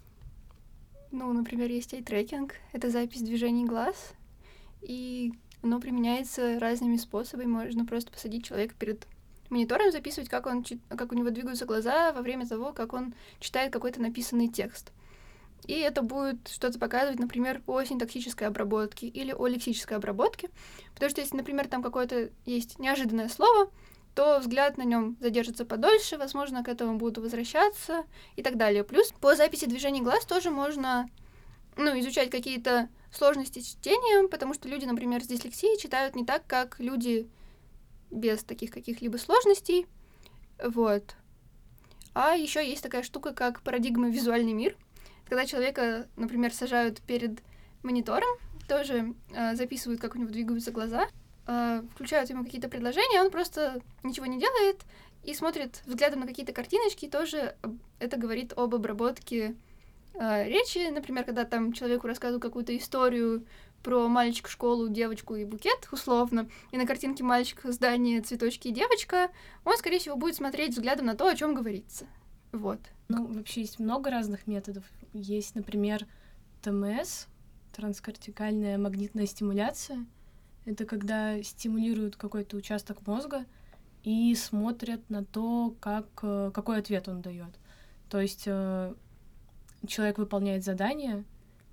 Ну, 1.12 1.32
например, 1.34 1.70
есть 1.70 1.94
ай-трекинг, 1.94 2.56
это 2.72 2.89
запись 2.89 3.22
движений 3.22 3.65
глаз, 3.65 4.13
и 4.82 5.34
оно 5.62 5.80
применяется 5.80 6.58
разными 6.60 6.96
способами. 6.96 7.48
Можно 7.48 7.86
просто 7.86 8.12
посадить 8.12 8.46
человека 8.46 8.74
перед 8.80 9.06
монитором, 9.50 9.91
записывать, 9.91 10.30
как, 10.30 10.48
он, 10.48 10.63
как 10.89 11.12
у 11.12 11.15
него 11.15 11.30
двигаются 11.30 11.65
глаза 11.65 12.13
во 12.13 12.22
время 12.22 12.48
того, 12.48 12.72
как 12.72 12.94
он 12.94 13.13
читает 13.39 13.74
какой-то 13.74 14.01
написанный 14.01 14.48
текст. 14.48 14.91
И 15.68 15.74
это 15.74 16.01
будет 16.01 16.48
что-то 16.48 16.80
показывать, 16.80 17.20
например, 17.20 17.62
о 17.68 17.84
синтаксической 17.84 18.48
обработке 18.48 19.08
или 19.08 19.32
о 19.32 19.48
лексической 19.48 19.98
обработке. 19.98 20.50
Потому 20.94 21.10
что 21.10 21.22
если, 21.22 21.38
например, 21.38 21.68
там 21.68 21.84
какое-то 21.84 22.32
есть 22.46 22.80
неожиданное 22.80 23.30
слово, 23.30 23.70
то 24.15 24.39
взгляд 24.39 24.77
на 24.77 24.84
нем 24.84 25.18
задержится 25.20 25.65
подольше, 25.65 26.18
возможно, 26.18 26.63
к 26.63 26.68
этому 26.68 26.98
будут 26.98 27.18
возвращаться 27.20 28.03
и 28.36 28.44
так 28.44 28.58
далее. 28.58 28.84
Плюс 28.84 29.13
по 29.22 29.36
записи 29.36 29.65
движений 29.65 30.01
глаз 30.01 30.25
тоже 30.25 30.50
можно 30.50 31.08
ну, 31.77 31.98
изучать 32.00 32.30
какие-то 32.30 32.89
сложности 33.13 33.60
чтения, 33.60 34.27
потому 34.27 34.53
что 34.53 34.68
люди, 34.68 34.86
например, 34.86 35.24
с 35.24 35.27
дислексией 35.27 35.80
читают 35.80 36.15
не 36.15 36.25
так, 36.25 36.46
как 36.46 36.80
люди 36.80 37.30
без 38.10 38.44
таких 38.44 38.72
каких-либо 38.72 39.18
сложностей. 39.18 39.88
Вот. 40.63 41.15
А 42.13 42.36
еще 42.36 42.68
есть 42.68 42.84
такая 42.84 43.03
штука, 43.03 43.34
как 43.34 43.62
парадигма 43.62 44.10
визуальный 44.10 44.53
мир. 44.53 44.75
Когда 45.25 45.46
человека, 45.46 46.08
например, 46.18 46.53
сажают 46.53 47.01
перед 47.01 47.39
монитором, 47.84 48.30
тоже 48.68 49.15
э, 49.34 49.56
записывают, 49.56 50.01
как 50.01 50.15
у 50.15 50.18
него 50.18 50.30
двигаются 50.30 50.72
глаза, 50.72 51.08
э, 51.48 51.83
включают 51.93 52.29
ему 52.29 52.43
какие-то 52.43 52.69
предложения, 52.69 53.21
он 53.21 53.31
просто 53.31 53.81
ничего 54.03 54.25
не 54.25 54.39
делает 54.39 54.81
и 55.24 55.33
смотрит 55.33 55.81
взглядом 55.86 56.21
на 56.21 56.27
какие-то 56.27 56.53
картиночки, 56.53 57.05
и 57.05 57.10
тоже 57.10 57.55
это 58.00 58.17
говорит 58.17 58.53
об 58.55 58.74
обработке 58.74 59.55
э, 60.13 60.48
речи. 60.48 60.89
Например, 60.89 61.24
когда 61.24 61.45
там 61.45 61.74
человеку 61.74 62.07
рассказывают 62.07 62.41
какую-то 62.41 62.75
историю 62.75 63.45
про 63.83 64.07
мальчик, 64.07 64.48
школу, 64.48 64.89
девочку 64.89 65.36
и 65.36 65.45
букет, 65.45 65.88
условно, 65.91 66.50
и 66.71 66.77
на 66.77 66.86
картинке 66.86 67.24
мальчик, 67.24 67.62
здание, 67.65 68.21
цветочки 68.21 68.67
и 68.67 68.71
девочка, 68.71 69.29
он, 69.65 69.77
скорее 69.77 70.00
всего, 70.00 70.15
будет 70.15 70.36
смотреть 70.36 70.74
взглядом 70.74 71.05
на 71.07 71.15
то, 71.15 71.27
о 71.27 71.36
чем 71.36 71.53
говорится. 71.53 72.07
Вот. 72.51 72.79
Ну, 73.07 73.27
вообще 73.27 73.62
есть 73.62 73.79
много 73.79 74.10
разных 74.10 74.48
методов. 74.48 74.83
Есть, 75.13 75.55
например, 75.55 76.05
ТМС, 76.62 77.25
транскортикальная 77.74 78.77
магнитная 78.77 79.25
стимуляция. 79.25 80.05
Это 80.65 80.86
когда 80.86 81.41
стимулируют 81.41 82.15
какой-то 82.15 82.58
участок 82.58 83.06
мозга 83.08 83.46
и 84.03 84.34
смотрят 84.36 85.10
на 85.10 85.24
то, 85.24 85.75
как, 85.80 86.08
э, 86.22 86.51
какой 86.53 86.80
ответ 86.80 87.08
он 87.08 87.22
дает. 87.22 87.53
То 88.10 88.20
есть 88.20 88.44
э, 88.46 88.94
человек 89.88 90.18
выполняет 90.18 90.63
задание 90.63 91.24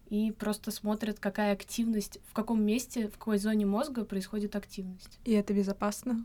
и 0.09 0.33
просто 0.33 0.71
смотрят, 0.71 1.18
какая 1.18 1.52
активность, 1.52 2.18
в 2.28 2.33
каком 2.33 2.62
месте, 2.62 3.09
в 3.09 3.12
какой 3.12 3.38
зоне 3.38 3.66
мозга 3.66 4.04
происходит 4.04 4.57
активность. 4.57 5.18
И 5.25 5.33
это 5.33 5.52
безопасно? 5.52 6.25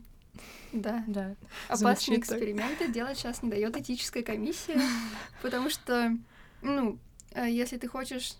Да. 0.72 1.04
Да. 1.06 1.36
Опасные 1.68 1.96
Звучит 1.96 2.26
так. 2.26 2.38
эксперименты 2.38 2.92
делать 2.92 3.18
сейчас 3.18 3.42
не 3.42 3.50
дает 3.50 3.76
этическая 3.76 4.22
комиссия, 4.22 4.80
потому 5.42 5.70
что, 5.70 6.16
ну, 6.62 6.98
э, 7.32 7.50
если 7.50 7.76
ты 7.76 7.88
хочешь 7.88 8.34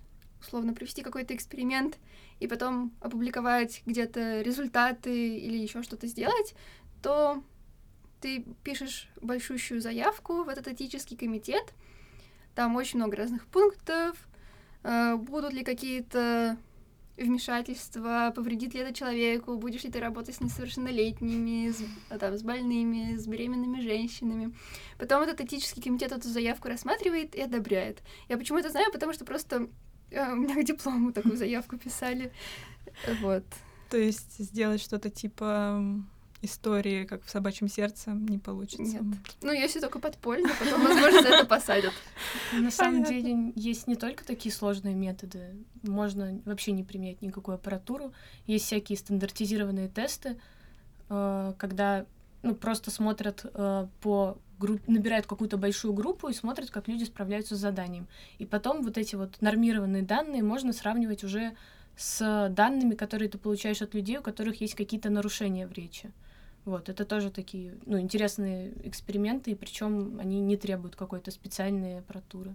условно 0.47 0.75
провести 0.75 1.03
какой-то 1.03 1.35
эксперимент 1.35 1.99
и 2.41 2.47
потом 2.47 2.93
опубликовать 3.01 3.83
где-то 3.87 4.43
результаты 4.43 5.39
или 5.39 5.57
еще 5.57 5.83
что-то 5.83 6.07
сделать, 6.07 6.55
то 7.03 7.43
ты 8.21 8.45
пишешь 8.63 9.09
большущую 9.21 9.81
заявку 9.81 10.45
в 10.45 10.49
этот 10.49 10.69
этический 10.69 11.17
комитет. 11.17 11.75
Там 12.55 12.77
очень 12.77 12.99
много 12.99 13.17
разных 13.17 13.47
пунктов. 13.47 14.17
э, 14.83 15.17
Будут 15.17 15.53
ли 15.53 15.65
какие-то 15.65 16.57
вмешательства, 17.17 18.33
повредит 18.35 18.75
ли 18.75 18.81
это 18.81 18.93
человеку, 18.93 19.57
будешь 19.57 19.85
ли 19.85 19.91
ты 19.91 20.01
работать 20.01 20.35
с 20.35 20.41
несовершеннолетними, 20.41 21.71
с, 21.71 21.83
а, 22.11 22.19
там, 22.19 22.37
с 22.37 22.43
больными, 22.43 23.17
с 23.17 23.27
беременными 23.27 23.81
женщинами. 23.81 24.55
Потом 24.99 25.23
этот 25.23 25.41
этический 25.41 25.81
комитет 25.81 26.13
эту 26.13 26.29
заявку 26.29 26.69
рассматривает 26.69 27.35
и 27.35 27.43
одобряет. 27.43 28.03
Я 28.29 28.37
почему 28.37 28.59
это 28.59 28.71
знаю? 28.71 28.91
Потому 28.93 29.13
что 29.13 29.25
просто 29.25 29.69
у 30.11 30.37
меня 30.37 30.55
к 30.55 30.65
диплому 30.65 31.13
такую 31.13 31.37
заявку 31.37 31.77
писали. 31.77 32.33
Вот. 33.21 33.45
То 33.91 33.97
есть 33.99 34.39
сделать 34.39 34.81
что-то 34.81 35.11
типа 35.11 35.83
истории, 36.45 37.05
как 37.05 37.25
в 37.25 37.31
собачьем 37.31 37.69
сердце, 37.69 38.11
не 38.11 38.39
получится. 38.39 38.83
Нет. 38.83 39.03
Ну, 39.43 39.53
если 39.53 39.81
только 39.81 39.99
подпольно, 39.99 40.51
потом, 40.59 40.83
возможно, 40.83 41.23
за 41.23 41.29
это 41.29 41.47
посадят. 41.47 41.93
На 42.53 42.71
самом 42.71 43.05
деле 43.05 43.53
есть 43.57 43.87
не 43.87 43.97
только 43.97 44.25
такие 44.25 44.55
сложные 44.55 44.95
методы, 44.95 45.57
можно 45.83 46.41
вообще 46.45 46.73
не 46.73 46.85
применять 46.85 47.23
никакую 47.23 47.57
аппаратуру. 47.57 48.13
Есть 48.47 48.67
всякие 48.67 48.99
стандартизированные 48.99 49.89
тесты, 49.89 50.39
э, 51.09 51.55
когда 51.59 52.07
ну, 52.43 52.55
просто 52.55 52.91
смотрят 52.91 53.47
э, 53.53 53.87
по 54.01 54.39
групп- 54.65 54.89
набирают 54.89 55.27
какую-то 55.27 55.57
большую 55.57 55.93
группу 55.95 56.29
и 56.29 56.33
смотрят, 56.33 56.71
как 56.71 56.89
люди 56.89 57.05
справляются 57.05 57.57
с 57.57 57.59
заданием. 57.59 58.07
И 58.39 58.47
потом 58.47 58.83
вот 58.83 58.99
эти 58.99 59.17
вот 59.17 59.41
нормированные 59.41 60.03
данные 60.03 60.43
можно 60.43 60.73
сравнивать 60.73 61.25
уже 61.25 61.53
с 61.97 62.49
данными, 62.51 62.95
которые 62.95 63.29
ты 63.29 63.39
получаешь 63.39 63.83
от 63.83 63.95
людей, 63.95 64.19
у 64.19 64.23
которых 64.23 64.61
есть 64.61 64.75
какие-то 64.75 65.11
нарушения 65.11 65.67
в 65.67 65.73
речи. 65.73 66.11
Вот, 66.65 66.89
это 66.89 67.05
тоже 67.05 67.31
такие, 67.31 67.75
ну, 67.85 68.01
интересные 68.01 68.73
эксперименты, 68.85 69.51
и 69.51 69.55
причем 69.55 70.19
они 70.19 70.41
не 70.41 70.57
требуют 70.57 70.97
какой-то 70.97 71.31
специальной 71.31 71.99
аппаратуры. 71.99 72.55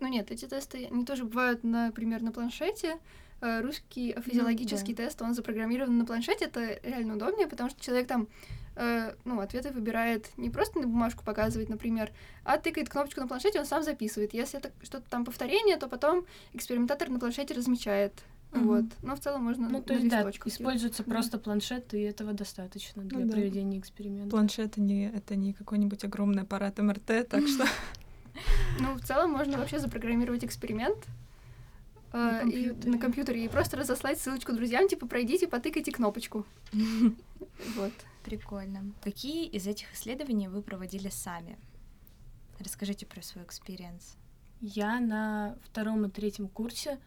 Ну 0.00 0.08
нет, 0.08 0.30
эти 0.30 0.46
тесты, 0.46 0.88
они 0.90 1.04
тоже 1.04 1.24
бывают, 1.24 1.62
например, 1.62 2.22
на 2.22 2.32
планшете. 2.32 2.98
Э, 3.40 3.60
Русский 3.60 4.16
физиологический 4.24 4.94
тест, 4.94 5.20
он 5.20 5.34
запрограммирован 5.34 5.98
на 5.98 6.06
планшете, 6.06 6.46
это 6.46 6.80
реально 6.82 7.16
удобнее, 7.16 7.46
потому 7.46 7.68
что 7.68 7.84
человек 7.84 8.08
там, 8.08 8.28
э, 8.76 9.14
ну, 9.24 9.40
ответы 9.40 9.70
выбирает 9.70 10.30
не 10.36 10.50
просто 10.50 10.78
на 10.80 10.86
бумажку 10.86 11.24
показывает, 11.24 11.68
например, 11.68 12.10
а 12.44 12.58
тыкает 12.58 12.88
кнопочку 12.88 13.20
на 13.20 13.28
планшете, 13.28 13.60
он 13.60 13.66
сам 13.66 13.82
записывает. 13.82 14.34
Если 14.34 14.58
это 14.58 14.72
что-то 14.82 15.08
там 15.10 15.24
повторение, 15.24 15.76
то 15.76 15.88
потом 15.88 16.24
экспериментатор 16.52 17.08
на 17.08 17.18
планшете 17.18 17.54
размечает. 17.54 18.12
Мгм. 18.52 18.66
Вот. 18.68 18.84
Но 19.02 19.16
в 19.16 19.20
целом 19.20 19.42
можно 19.44 19.68
Ну, 19.68 19.82
то 19.82 19.94
есть, 19.94 20.08
да, 20.08 20.30
используется 20.44 21.02
Да. 21.04 21.10
просто 21.10 21.38
планшет, 21.38 21.92
и 21.94 22.00
этого 22.00 22.32
достаточно 22.32 23.02
для 23.02 23.18
Ну 23.18 23.26
да. 23.26 23.32
проведения 23.32 23.78
эксперимента. 23.78 24.30
Планшет 24.30 24.76
не, 24.76 25.08
это 25.10 25.34
не 25.34 25.52
какой-нибудь 25.52 26.04
огромный 26.04 26.42
аппарат 26.42 26.78
МРТ, 26.78 27.28
так 27.28 27.46
что 27.48 27.66
Ну, 28.80 28.94
в 28.94 29.00
целом 29.04 29.30
можно 29.32 29.58
вообще 29.58 29.78
запрограммировать 29.78 30.44
эксперимент 30.44 30.98
э, 32.12 32.16
На 32.16 32.38
и 32.48 32.64
компьютере. 32.66 32.90
на 32.92 32.98
компьютере 32.98 33.44
и 33.44 33.48
просто 33.48 33.76
разослать 33.76 34.20
ссылочку 34.20 34.52
друзьям, 34.52 34.88
типа 34.88 35.06
пройдите, 35.06 35.48
потыкайте 35.48 35.90
кнопочку. 35.92 36.44
Вот. 37.76 37.92
Прикольно. 38.24 38.92
Какие 39.02 39.46
из 39.46 39.66
этих 39.66 39.92
исследований 39.94 40.48
вы 40.48 40.62
проводили 40.62 41.08
сами? 41.08 41.58
Расскажите 42.58 43.06
про 43.06 43.22
свой 43.22 43.44
experience. 43.44 44.16
Я 44.60 44.98
на 45.00 45.58
втором 45.62 46.06
и 46.06 46.10
третьем 46.10 46.48
курсе 46.48 46.98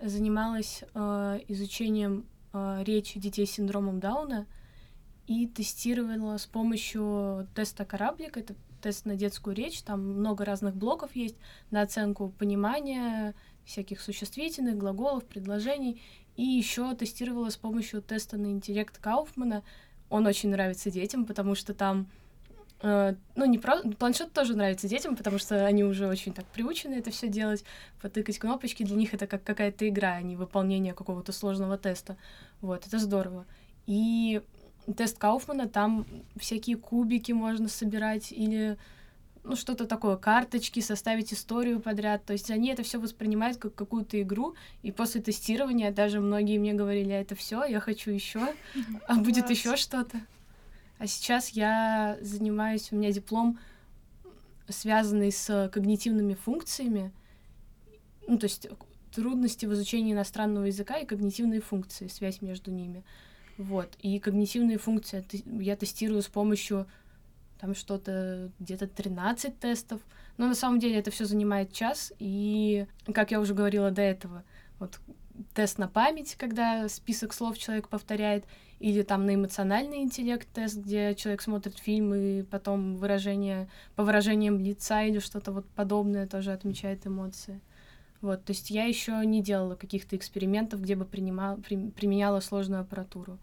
занималась 0.00 0.84
э, 0.94 1.40
изучением 1.48 2.26
э, 2.52 2.82
речи 2.84 3.18
детей 3.18 3.46
с 3.46 3.52
синдромом 3.52 3.98
Дауна 3.98 4.46
и 5.26 5.46
тестировала 5.46 6.36
с 6.36 6.46
помощью 6.46 7.48
теста 7.54 7.84
«Кораблик», 7.84 8.36
это 8.36 8.54
тест 8.80 9.06
на 9.06 9.16
детскую 9.16 9.54
речь, 9.54 9.82
там 9.82 10.00
много 10.00 10.44
разных 10.44 10.74
блоков 10.76 11.14
есть 11.14 11.36
на 11.70 11.82
оценку 11.82 12.30
понимания 12.30 13.34
всяких 13.64 14.00
существительных, 14.00 14.76
глаголов, 14.76 15.24
предложений, 15.24 16.02
и 16.36 16.42
еще 16.42 16.94
тестировала 16.94 17.50
с 17.50 17.56
помощью 17.56 18.02
теста 18.02 18.36
на 18.36 18.46
интеллект 18.46 18.98
Кауфмана. 18.98 19.62
Он 20.12 20.26
очень 20.26 20.50
нравится 20.50 20.90
детям, 20.90 21.24
потому 21.24 21.54
что 21.54 21.74
там 21.74 22.06
Э, 22.82 23.14
ну, 23.36 23.44
не 23.44 23.58
про... 23.58 23.80
Планшет 23.98 24.32
тоже 24.32 24.56
нравится 24.56 24.88
детям, 24.88 25.16
потому 25.16 25.38
что 25.38 25.64
они 25.64 25.84
уже 25.84 26.08
очень 26.08 26.34
так 26.34 26.44
приучены 26.46 26.94
это 26.94 27.10
все 27.10 27.28
делать, 27.28 27.64
потыкать 28.00 28.38
кнопочки. 28.38 28.82
Для 28.82 28.96
них 28.96 29.14
это 29.14 29.26
как 29.26 29.44
какая-то 29.44 29.88
игра, 29.88 30.14
а 30.14 30.22
не 30.22 30.36
выполнение 30.36 30.92
какого-то 30.92 31.32
сложного 31.32 31.78
теста. 31.78 32.16
Вот, 32.60 32.86
это 32.86 32.98
здорово. 32.98 33.46
И 33.86 34.42
тест 34.96 35.16
Кауфмана, 35.18 35.68
там 35.68 36.06
всякие 36.36 36.76
кубики 36.76 37.30
можно 37.30 37.68
собирать 37.68 38.32
или 38.32 38.76
ну, 39.44 39.56
что-то 39.56 39.86
такое, 39.86 40.16
карточки, 40.16 40.80
составить 40.80 41.32
историю 41.32 41.80
подряд. 41.80 42.24
То 42.24 42.32
есть 42.32 42.50
они 42.50 42.68
это 42.68 42.82
все 42.82 43.00
воспринимают 43.00 43.58
как 43.58 43.74
какую-то 43.74 44.20
игру, 44.22 44.54
и 44.82 44.92
после 44.92 45.20
тестирования 45.20 45.90
даже 45.90 46.20
многие 46.20 46.58
мне 46.58 46.74
говорили, 46.74 47.10
«А 47.10 47.20
это 47.20 47.34
все, 47.34 47.64
я 47.64 47.80
хочу 47.80 48.10
еще, 48.10 48.40
а 49.06 49.16
будет 49.16 49.50
еще 49.50 49.76
что-то. 49.76 50.20
А 50.98 51.06
сейчас 51.06 51.48
я 51.50 52.18
занимаюсь, 52.20 52.92
у 52.92 52.96
меня 52.96 53.10
диплом, 53.10 53.58
связанный 54.68 55.32
с 55.32 55.70
когнитивными 55.72 56.34
функциями, 56.34 57.12
ну, 58.28 58.38
то 58.38 58.44
есть 58.44 58.68
трудности 59.12 59.66
в 59.66 59.72
изучении 59.74 60.12
иностранного 60.12 60.66
языка 60.66 60.98
и 60.98 61.04
когнитивные 61.06 61.60
функции, 61.60 62.06
связь 62.06 62.40
между 62.40 62.70
ними. 62.70 63.04
Вот. 63.58 63.96
И 64.00 64.18
когнитивные 64.18 64.78
функции 64.78 65.24
я 65.60 65.76
тестирую 65.76 66.22
с 66.22 66.28
помощью 66.28 66.86
там 67.62 67.76
что-то, 67.76 68.50
где-то 68.58 68.88
13 68.88 69.56
тестов. 69.60 70.00
Но 70.36 70.48
на 70.48 70.54
самом 70.56 70.80
деле 70.80 70.98
это 70.98 71.12
все 71.12 71.26
занимает 71.26 71.72
час. 71.72 72.12
И, 72.18 72.86
как 73.14 73.30
я 73.30 73.38
уже 73.38 73.54
говорила 73.54 73.92
до 73.92 74.02
этого, 74.02 74.42
вот 74.80 74.98
тест 75.54 75.78
на 75.78 75.86
память, 75.86 76.34
когда 76.34 76.88
список 76.88 77.32
слов 77.32 77.56
человек 77.56 77.88
повторяет, 77.88 78.46
или 78.80 79.02
там 79.02 79.26
на 79.26 79.36
эмоциональный 79.36 79.98
интеллект 79.98 80.48
тест, 80.52 80.76
где 80.76 81.14
человек 81.14 81.40
смотрит 81.40 81.78
фильм 81.78 82.12
и 82.12 82.42
потом 82.42 82.96
выражение, 82.96 83.68
по 83.94 84.02
выражениям 84.02 84.58
лица 84.58 85.04
или 85.04 85.20
что-то 85.20 85.52
вот 85.52 85.64
подобное 85.76 86.26
тоже 86.26 86.50
отмечает 86.50 87.06
эмоции. 87.06 87.60
Вот, 88.20 88.44
то 88.44 88.50
есть 88.50 88.70
я 88.70 88.86
еще 88.86 89.24
не 89.24 89.40
делала 89.40 89.76
каких-то 89.76 90.16
экспериментов, 90.16 90.82
где 90.82 90.96
бы 90.96 91.04
принимала, 91.04 91.58
при- 91.58 91.90
применяла 91.90 92.40
сложную 92.40 92.80
аппаратуру. 92.82 93.38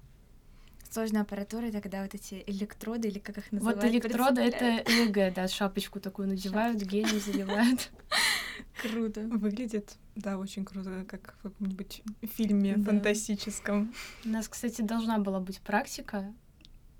Сложная 0.89 1.21
аппаратура— 1.21 1.65
это 1.67 1.81
когда 1.81 2.01
вот 2.01 2.15
эти 2.15 2.43
электроды, 2.47 3.09
или 3.09 3.19
как 3.19 3.37
их 3.37 3.51
называют? 3.51 3.83
Вот 3.83 3.91
электроды 3.91 4.41
это. 4.41 4.83
ЭЭГ, 4.91 5.35
да, 5.35 5.47
шапочку 5.47 5.99
такую 5.99 6.27
надевают, 6.27 6.81
гелем 6.81 7.19
заливают. 7.19 7.91
Круто. 8.81 9.21
выглядит, 9.21 9.97
да, 10.15 10.37
очень 10.37 10.63
круто, 10.65 11.03
как 11.07 11.35
в 11.39 11.43
каком-нибудь 11.43 12.01
фильме 12.23 12.75
Да. 12.77 12.91
фантастическом. 12.91 13.93
У 14.25 14.29
нас, 14.29 14.47
кстати, 14.47 14.81
должна 14.81 15.19
была 15.19 15.39
быть 15.39 15.59
практика, 15.59 16.33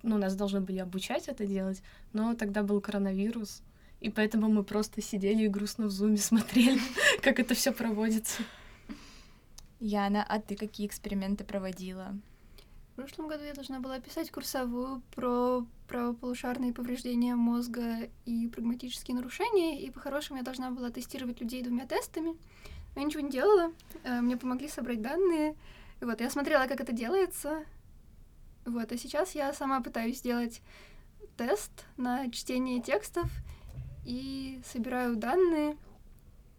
ну, 0.04 0.17
нас 0.17 0.36
должны 0.36 0.62
были 0.62 0.80
обучать 0.80 1.28
это 1.28 1.45
делать, 1.45 1.82
но 2.13 2.36
тогда 2.36 2.63
был 2.63 2.82
коронавирус, 2.82 3.63
и 4.02 4.10
поэтому 4.10 4.49
мы 4.49 4.63
просто 4.63 5.02
сидели 5.02 5.43
и 5.45 5.47
грустно 5.47 5.88
в 5.88 5.91
зуме 5.91 6.17
смотрели, 6.17 6.80
как 7.21 7.39
это 7.39 7.56
все 7.56 7.71
проводится. 7.71 8.43
Яна, 9.80 10.23
а 10.28 10.39
ты 10.39 10.56
какие 10.56 10.86
эксперименты 10.86 11.43
проводила? 11.43 12.13
Прошлом 12.99 13.29
году 13.29 13.45
я 13.45 13.53
должна 13.53 13.79
была 13.79 13.97
писать 14.01 14.29
курсовую 14.29 15.01
про 15.15 15.65
правополушарные 15.88 16.73
повреждения 16.73 17.33
мозга 17.33 18.09
и 18.25 18.49
прагматические 18.49 19.15
нарушения, 19.15 19.81
и 19.81 19.89
по-хорошему 19.89 20.39
я 20.39 20.43
должна 20.43 20.69
была 20.69 20.89
тестировать 20.89 21.39
людей 21.39 21.63
двумя 21.63 21.85
тестами. 21.85 22.31
Но 22.93 23.01
я 23.01 23.03
ничего 23.03 23.21
не 23.21 23.31
делала, 23.31 23.71
э, 24.03 24.19
мне 24.19 24.35
помогли 24.35 24.67
собрать 24.67 25.01
данные. 25.01 25.55
И 26.01 26.03
вот, 26.03 26.19
я 26.19 26.29
смотрела, 26.29 26.67
как 26.67 26.81
это 26.81 26.91
делается. 26.91 27.63
Вот, 28.65 28.91
а 28.91 28.97
сейчас 28.97 29.33
я 29.33 29.53
сама 29.53 29.79
пытаюсь 29.79 30.17
сделать 30.17 30.62
тест 31.38 31.71
на 31.95 32.29
чтение 32.31 32.81
текстов, 32.81 33.31
и 34.03 34.59
собираю 34.65 35.15
данные. 35.15 35.77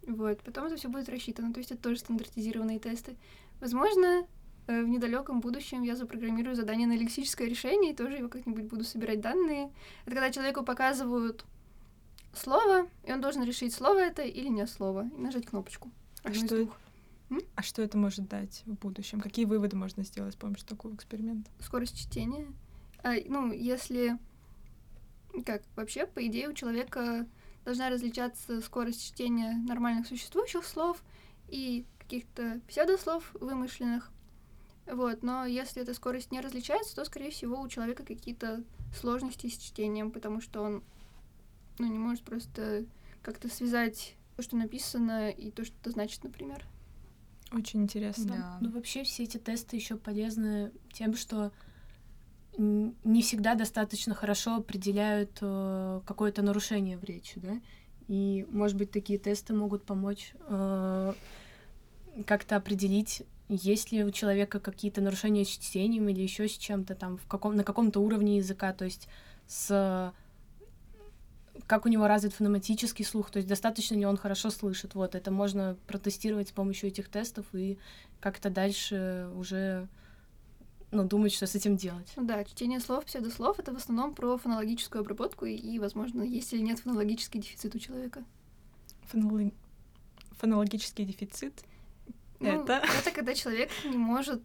Вот, 0.07 0.41
потом 0.41 0.69
это 0.69 0.77
все 0.77 0.89
будет 0.89 1.11
рассчитано, 1.11 1.53
то 1.53 1.59
есть 1.59 1.71
это 1.71 1.83
тоже 1.83 1.99
стандартизированные 1.99 2.79
тесты. 2.79 3.15
Возможно, 3.61 4.27
в 4.71 4.89
недалеком 4.89 5.41
будущем 5.41 5.83
я 5.83 5.97
запрограммирую 5.97 6.55
задание 6.55 6.87
на 6.87 6.97
лексическое 6.97 7.49
решение 7.49 7.93
и 7.93 7.97
тоже 7.97 8.19
его 8.19 8.29
как-нибудь 8.29 8.65
буду 8.65 8.85
собирать 8.85 9.21
данные. 9.21 9.73
Это 10.05 10.15
когда 10.15 10.31
человеку 10.31 10.65
показывают 10.65 11.45
слово, 12.33 12.89
и 13.05 13.13
он 13.13 13.21
должен 13.21 13.43
решить, 13.43 13.75
слово 13.75 13.99
это 13.99 14.23
или 14.23 14.49
не 14.49 14.67
слово, 14.67 15.09
и 15.17 15.21
нажать 15.21 15.47
кнопочку. 15.47 15.91
А 16.23 16.33
что, 16.33 16.69
а 17.55 17.63
что 17.63 17.83
это 17.83 17.99
может 17.99 18.29
дать 18.29 18.63
в 18.67 18.75
будущем? 18.75 19.21
Какие 19.21 19.45
выводы 19.45 19.77
можно 19.77 20.05
сделать 20.05 20.35
с 20.35 20.37
помощью 20.37 20.67
такого 20.67 20.95
эксперимента? 20.95 21.51
Скорость 21.61 21.99
чтения. 21.99 22.47
А, 23.03 23.15
ну, 23.27 23.53
если... 23.53 24.19
Как, 25.47 25.63
вообще, 25.77 26.07
по 26.07 26.27
идее, 26.27 26.49
у 26.49 26.53
человека 26.55 27.27
должна 27.65 27.89
различаться 27.89 28.61
скорость 28.61 29.05
чтения 29.05 29.53
нормальных 29.67 30.07
существующих 30.07 30.65
слов 30.65 31.03
и 31.49 31.87
каких-то 31.99 32.61
псевдослов 32.67 33.33
вымышленных. 33.35 34.11
Вот, 34.87 35.23
но 35.23 35.45
если 35.45 35.83
эта 35.83 35.95
скорость 35.95 36.33
не 36.33 36.41
различается, 36.41 36.97
то, 36.97 37.05
скорее 37.05 37.31
всего, 37.31 37.61
у 37.61 37.69
человека 37.69 38.05
какие-то 38.05 38.65
сложности 38.99 39.49
с 39.49 39.57
чтением, 39.57 40.11
потому 40.11 40.41
что 40.41 40.63
он 40.63 40.83
ну, 41.79 41.87
не 41.87 41.99
может 41.99 42.23
просто 42.25 42.85
как-то 43.23 43.49
связать 43.49 44.17
то, 44.37 44.43
что 44.43 44.57
написано, 44.57 45.31
и 45.31 45.51
то, 45.51 45.65
что 45.65 45.75
это 45.81 45.91
значит, 45.91 46.25
например. 46.25 46.67
Очень 47.53 47.83
интересно. 47.83 48.37
Да. 48.37 48.59
Ну, 48.61 48.71
вообще 48.71 49.03
все 49.05 49.25
эти 49.25 49.37
тесты 49.37 49.77
еще 49.77 49.97
полезны 49.97 50.73
тем, 50.93 51.15
что 51.15 51.53
не 52.57 53.23
всегда 53.23 53.55
достаточно 53.55 54.15
хорошо 54.15 54.57
определяют 54.57 55.39
э, 55.41 56.01
какое-то 56.05 56.43
нарушение 56.43 56.99
в 56.99 57.05
речи, 57.05 57.39
да, 57.41 57.61
и, 58.09 58.47
может 58.51 58.77
быть, 58.77 58.91
такие 58.91 59.19
тесты 59.19 59.55
могут 59.55 59.85
помочь 59.85 60.33
э, 60.49 61.15
как-то 62.27 62.57
определить, 62.57 63.23
есть 63.51 63.91
ли 63.91 64.05
у 64.05 64.11
человека 64.11 64.61
какие-то 64.61 65.01
нарушения 65.01 65.45
с 65.45 65.49
чтением 65.49 66.09
или 66.09 66.23
еще 66.23 66.49
с 66.49 66.53
чем-то 66.53 66.95
там, 66.95 67.19
в 67.19 67.27
каком, 67.27 67.57
на 67.57 67.65
каком-то 67.65 68.01
уровне 68.01 68.37
языка, 68.37 68.73
то 68.73 68.85
есть 68.85 69.09
с 69.47 70.13
как 71.67 71.85
у 71.85 71.89
него 71.89 72.07
развит 72.09 72.33
фонематический 72.33 73.05
слух, 73.05 73.31
то 73.31 73.37
есть 73.37 73.49
достаточно 73.49 73.95
ли 73.95 74.07
он 74.07 74.17
хорошо 74.17 74.51
слышит. 74.51 74.95
Вот, 74.95 75.15
это 75.15 75.31
можно 75.31 75.77
протестировать 75.87 76.49
с 76.49 76.53
помощью 76.53 76.89
этих 76.89 77.09
тестов 77.09 77.45
и 77.53 77.79
как-то 78.21 78.51
дальше 78.51 79.29
уже 79.37 79.89
ну, 80.91 81.05
думать, 81.05 81.33
что 81.33 81.47
с 81.47 81.55
этим 81.55 81.77
делать. 81.77 82.13
Ну 82.17 82.25
да, 82.25 82.45
чтение 82.45 82.81
слов, 82.81 83.05
псевдослов— 83.05 83.59
это 83.61 83.73
в 83.73 83.77
основном 83.77 84.15
про 84.15 84.37
фонологическую 84.37 85.01
обработку 85.03 85.45
и, 85.45 85.55
и, 85.55 85.79
возможно, 85.79 86.23
есть 86.23 86.53
или 86.53 86.63
нет 86.63 86.81
фонологический 86.81 87.41
дефицит 87.41 87.75
у 87.75 87.79
человека. 87.79 88.25
Фонолог- 89.13 89.55
Фонологический 90.39 91.05
дефицит. 91.05 91.65
Ну, 92.41 92.63
Это? 92.63 92.83
это 92.99 93.11
когда 93.15 93.35
человек 93.35 93.71
не 93.85 93.99
может 93.99 94.43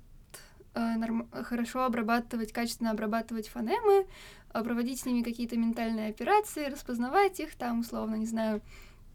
э, 0.73 0.79
норм- 0.97 1.29
хорошо 1.31 1.85
обрабатывать, 1.85 2.51
качественно 2.51 2.91
обрабатывать 2.91 3.47
фонемы, 3.47 4.05
э, 4.53 4.63
проводить 4.63 4.99
с 4.99 5.05
ними 5.05 5.23
какие-то 5.23 5.57
ментальные 5.57 6.09
операции, 6.09 6.65
распознавать 6.65 7.39
их, 7.39 7.55
там, 7.55 7.79
условно, 7.79 8.15
не 8.15 8.25
знаю, 8.25 8.61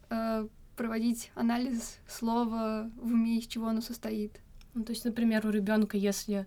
э, 0.08 0.48
проводить 0.76 1.30
анализ 1.34 1.98
слова 2.08 2.90
в 2.96 3.12
уме, 3.12 3.38
из 3.38 3.46
чего 3.46 3.68
оно 3.68 3.82
состоит. 3.82 4.40
Ну, 4.72 4.82
то 4.82 4.92
есть, 4.92 5.04
например, 5.04 5.46
у 5.46 5.50
ребенка, 5.50 5.98
если, 5.98 6.46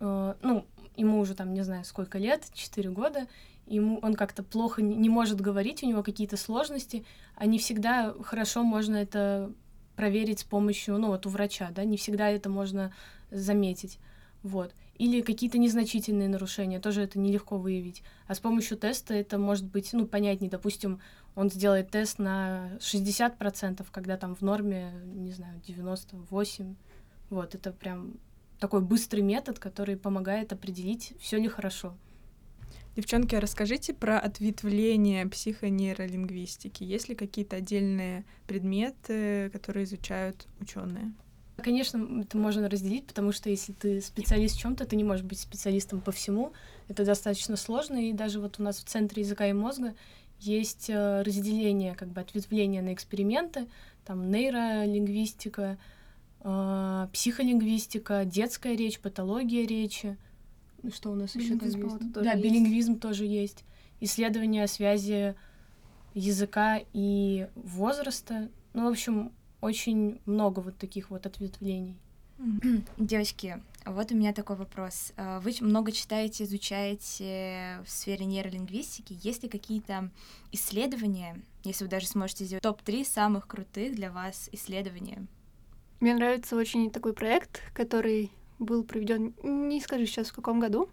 э, 0.00 0.34
ну, 0.40 0.66
ему 0.96 1.20
уже 1.20 1.34
там, 1.34 1.52
не 1.52 1.62
знаю, 1.62 1.84
сколько 1.84 2.16
лет, 2.16 2.46
4 2.54 2.88
года, 2.90 3.26
ему 3.66 3.98
он 3.98 4.14
как-то 4.14 4.42
плохо 4.42 4.80
не, 4.80 4.96
не 4.96 5.10
может 5.10 5.40
говорить, 5.40 5.82
у 5.82 5.86
него 5.86 6.02
какие-то 6.02 6.38
сложности, 6.38 7.04
а 7.36 7.44
не 7.44 7.58
всегда 7.58 8.14
хорошо 8.22 8.62
можно 8.62 8.96
это 8.96 9.52
проверить 10.00 10.38
с 10.38 10.44
помощью, 10.44 10.96
ну, 10.96 11.08
вот 11.08 11.26
у 11.26 11.28
врача, 11.28 11.70
да, 11.72 11.84
не 11.84 11.98
всегда 11.98 12.30
это 12.30 12.48
можно 12.48 12.90
заметить, 13.30 13.98
вот. 14.42 14.74
Или 14.94 15.20
какие-то 15.20 15.58
незначительные 15.58 16.26
нарушения, 16.26 16.80
тоже 16.80 17.02
это 17.02 17.18
нелегко 17.18 17.58
выявить. 17.58 18.02
А 18.26 18.34
с 18.34 18.40
помощью 18.40 18.78
теста 18.78 19.12
это 19.12 19.36
может 19.36 19.66
быть, 19.66 19.92
ну, 19.92 20.06
понятнее, 20.06 20.50
допустим, 20.50 21.00
он 21.34 21.50
сделает 21.50 21.90
тест 21.90 22.18
на 22.18 22.78
60%, 22.78 23.86
когда 23.92 24.16
там 24.16 24.34
в 24.34 24.40
норме, 24.40 24.90
не 25.04 25.32
знаю, 25.32 25.60
98%. 25.68 26.76
Вот, 27.28 27.54
это 27.54 27.70
прям 27.70 28.14
такой 28.58 28.80
быстрый 28.80 29.20
метод, 29.20 29.58
который 29.58 29.98
помогает 29.98 30.50
определить, 30.54 31.12
все 31.20 31.36
ли 31.36 31.48
хорошо. 31.48 31.94
Девчонки, 32.96 33.34
а 33.34 33.40
расскажите 33.40 33.94
про 33.94 34.18
ответвление 34.18 35.26
психонейролингвистики. 35.26 36.82
Есть 36.82 37.08
ли 37.08 37.14
какие-то 37.14 37.56
отдельные 37.56 38.24
предметы, 38.46 39.50
которые 39.52 39.84
изучают 39.84 40.48
ученые? 40.58 41.12
Конечно, 41.62 42.22
это 42.22 42.36
можно 42.36 42.68
разделить, 42.68 43.06
потому 43.06 43.32
что 43.32 43.50
если 43.50 43.72
ты 43.72 44.00
специалист 44.00 44.56
в 44.56 44.60
чем-то, 44.60 44.86
ты 44.86 44.96
не 44.96 45.04
можешь 45.04 45.24
быть 45.24 45.38
специалистом 45.38 46.00
по 46.00 46.10
всему. 46.10 46.52
Это 46.88 47.04
достаточно 47.04 47.56
сложно, 47.56 48.08
и 48.08 48.12
даже 48.12 48.40
вот 48.40 48.58
у 48.58 48.62
нас 48.62 48.78
в 48.78 48.84
Центре 48.84 49.22
языка 49.22 49.46
и 49.46 49.52
мозга 49.52 49.94
есть 50.40 50.88
э, 50.88 51.22
разделение, 51.22 51.94
как 51.94 52.08
бы 52.08 52.20
ответвление 52.20 52.82
на 52.82 52.94
эксперименты, 52.94 53.68
там 54.04 54.30
нейролингвистика, 54.30 55.78
э, 56.40 57.08
психолингвистика, 57.12 58.24
детская 58.24 58.74
речь, 58.74 58.98
патология 58.98 59.66
речи. 59.66 60.16
Ну, 60.82 60.90
Что 60.90 61.10
у 61.10 61.14
нас 61.14 61.34
еще 61.34 61.56
там 61.56 61.68
есть? 61.68 62.12
Да, 62.12 62.32
есть. 62.32 62.42
билингвизм 62.42 62.98
тоже 62.98 63.24
есть. 63.26 63.64
Исследование 64.00 64.66
связи 64.66 65.34
языка 66.14 66.80
и 66.92 67.48
возраста. 67.54 68.48
Ну, 68.72 68.86
в 68.86 68.90
общем, 68.90 69.32
очень 69.60 70.20
много 70.26 70.60
вот 70.60 70.76
таких 70.78 71.10
вот 71.10 71.26
ответвлений. 71.26 71.96
Девочки, 72.96 73.62
вот 73.84 74.12
у 74.12 74.14
меня 74.16 74.32
такой 74.32 74.56
вопрос. 74.56 75.12
А, 75.16 75.40
Вы 75.40 75.54
много 75.60 75.92
читаете, 75.92 76.44
изучаете 76.44 77.80
в 77.84 77.90
сфере 77.90 78.24
нейролингвистики. 78.24 79.18
Есть 79.22 79.42
ли 79.42 79.48
какие-то 79.48 80.10
исследования, 80.50 81.42
если 81.64 81.84
вы 81.84 81.90
даже 81.90 82.06
сможете 82.06 82.44
сделать 82.44 82.62
топ-3 82.62 83.04
самых 83.04 83.46
крутых 83.46 83.94
для 83.94 84.10
вас 84.10 84.48
исследования? 84.52 85.26
Мне 86.00 86.14
нравится 86.14 86.56
очень 86.56 86.90
такой 86.90 87.12
проект, 87.12 87.60
который 87.74 88.30
был 88.60 88.84
проведен, 88.84 89.34
не 89.42 89.80
скажу 89.80 90.06
сейчас 90.06 90.28
в 90.28 90.34
каком 90.34 90.60
году. 90.60 90.88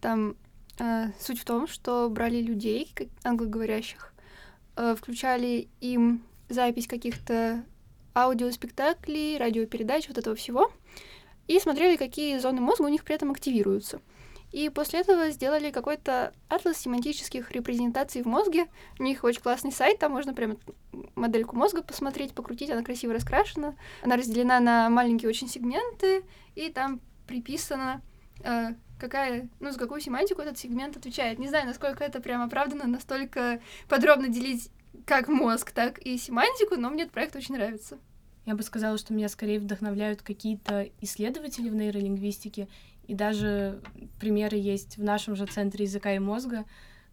Там 0.00 0.36
э, 0.78 1.06
суть 1.20 1.38
в 1.38 1.44
том, 1.44 1.68
что 1.68 2.08
брали 2.10 2.42
людей 2.42 2.92
англоговорящих, 3.22 4.12
э, 4.76 4.96
включали 4.98 5.68
им 5.80 6.24
запись 6.48 6.88
каких-то 6.88 7.64
аудиоспектаклей, 8.14 9.38
радиопередач, 9.38 10.08
вот 10.08 10.18
этого 10.18 10.34
всего, 10.34 10.72
и 11.46 11.58
смотрели, 11.58 11.96
какие 11.96 12.38
зоны 12.38 12.60
мозга 12.60 12.82
у 12.82 12.88
них 12.88 13.04
при 13.04 13.14
этом 13.14 13.30
активируются. 13.30 14.00
И 14.54 14.68
после 14.68 15.00
этого 15.00 15.30
сделали 15.30 15.72
какой-то 15.72 16.32
атлас 16.48 16.76
семантических 16.76 17.50
репрезентаций 17.50 18.22
в 18.22 18.26
мозге. 18.26 18.66
У 19.00 19.02
них 19.02 19.24
очень 19.24 19.40
классный 19.40 19.72
сайт, 19.72 19.98
там 19.98 20.12
можно 20.12 20.32
прямо 20.32 20.56
модельку 21.16 21.56
мозга 21.56 21.82
посмотреть, 21.82 22.34
покрутить, 22.34 22.70
она 22.70 22.84
красиво 22.84 23.12
раскрашена. 23.12 23.74
Она 24.04 24.16
разделена 24.16 24.60
на 24.60 24.88
маленькие 24.90 25.28
очень 25.28 25.48
сегменты, 25.48 26.22
и 26.54 26.70
там 26.70 27.00
приписано, 27.26 28.00
э, 28.44 28.74
какая, 29.00 29.48
ну, 29.58 29.72
за 29.72 29.78
какую 29.80 30.00
семантику 30.00 30.40
этот 30.40 30.56
сегмент 30.56 30.96
отвечает. 30.96 31.40
Не 31.40 31.48
знаю, 31.48 31.66
насколько 31.66 32.04
это 32.04 32.20
прям 32.20 32.40
оправдано, 32.40 32.86
настолько 32.86 33.60
подробно 33.88 34.28
делить 34.28 34.70
как 35.04 35.26
мозг, 35.26 35.72
так 35.72 35.98
и 35.98 36.16
семантику, 36.16 36.76
но 36.76 36.90
мне 36.90 37.02
этот 37.02 37.12
проект 37.12 37.34
очень 37.34 37.56
нравится. 37.56 37.98
Я 38.46 38.54
бы 38.54 38.62
сказала, 38.62 38.98
что 38.98 39.14
меня 39.14 39.28
скорее 39.28 39.58
вдохновляют 39.58 40.22
какие-то 40.22 40.88
исследователи 41.00 41.70
в 41.70 41.74
нейролингвистике, 41.74 42.68
и 43.06 43.14
даже 43.14 43.80
примеры 44.20 44.56
есть 44.56 44.96
в 44.96 45.02
нашем 45.02 45.36
же 45.36 45.46
центре 45.46 45.84
языка 45.84 46.14
и 46.14 46.18
мозга. 46.18 46.64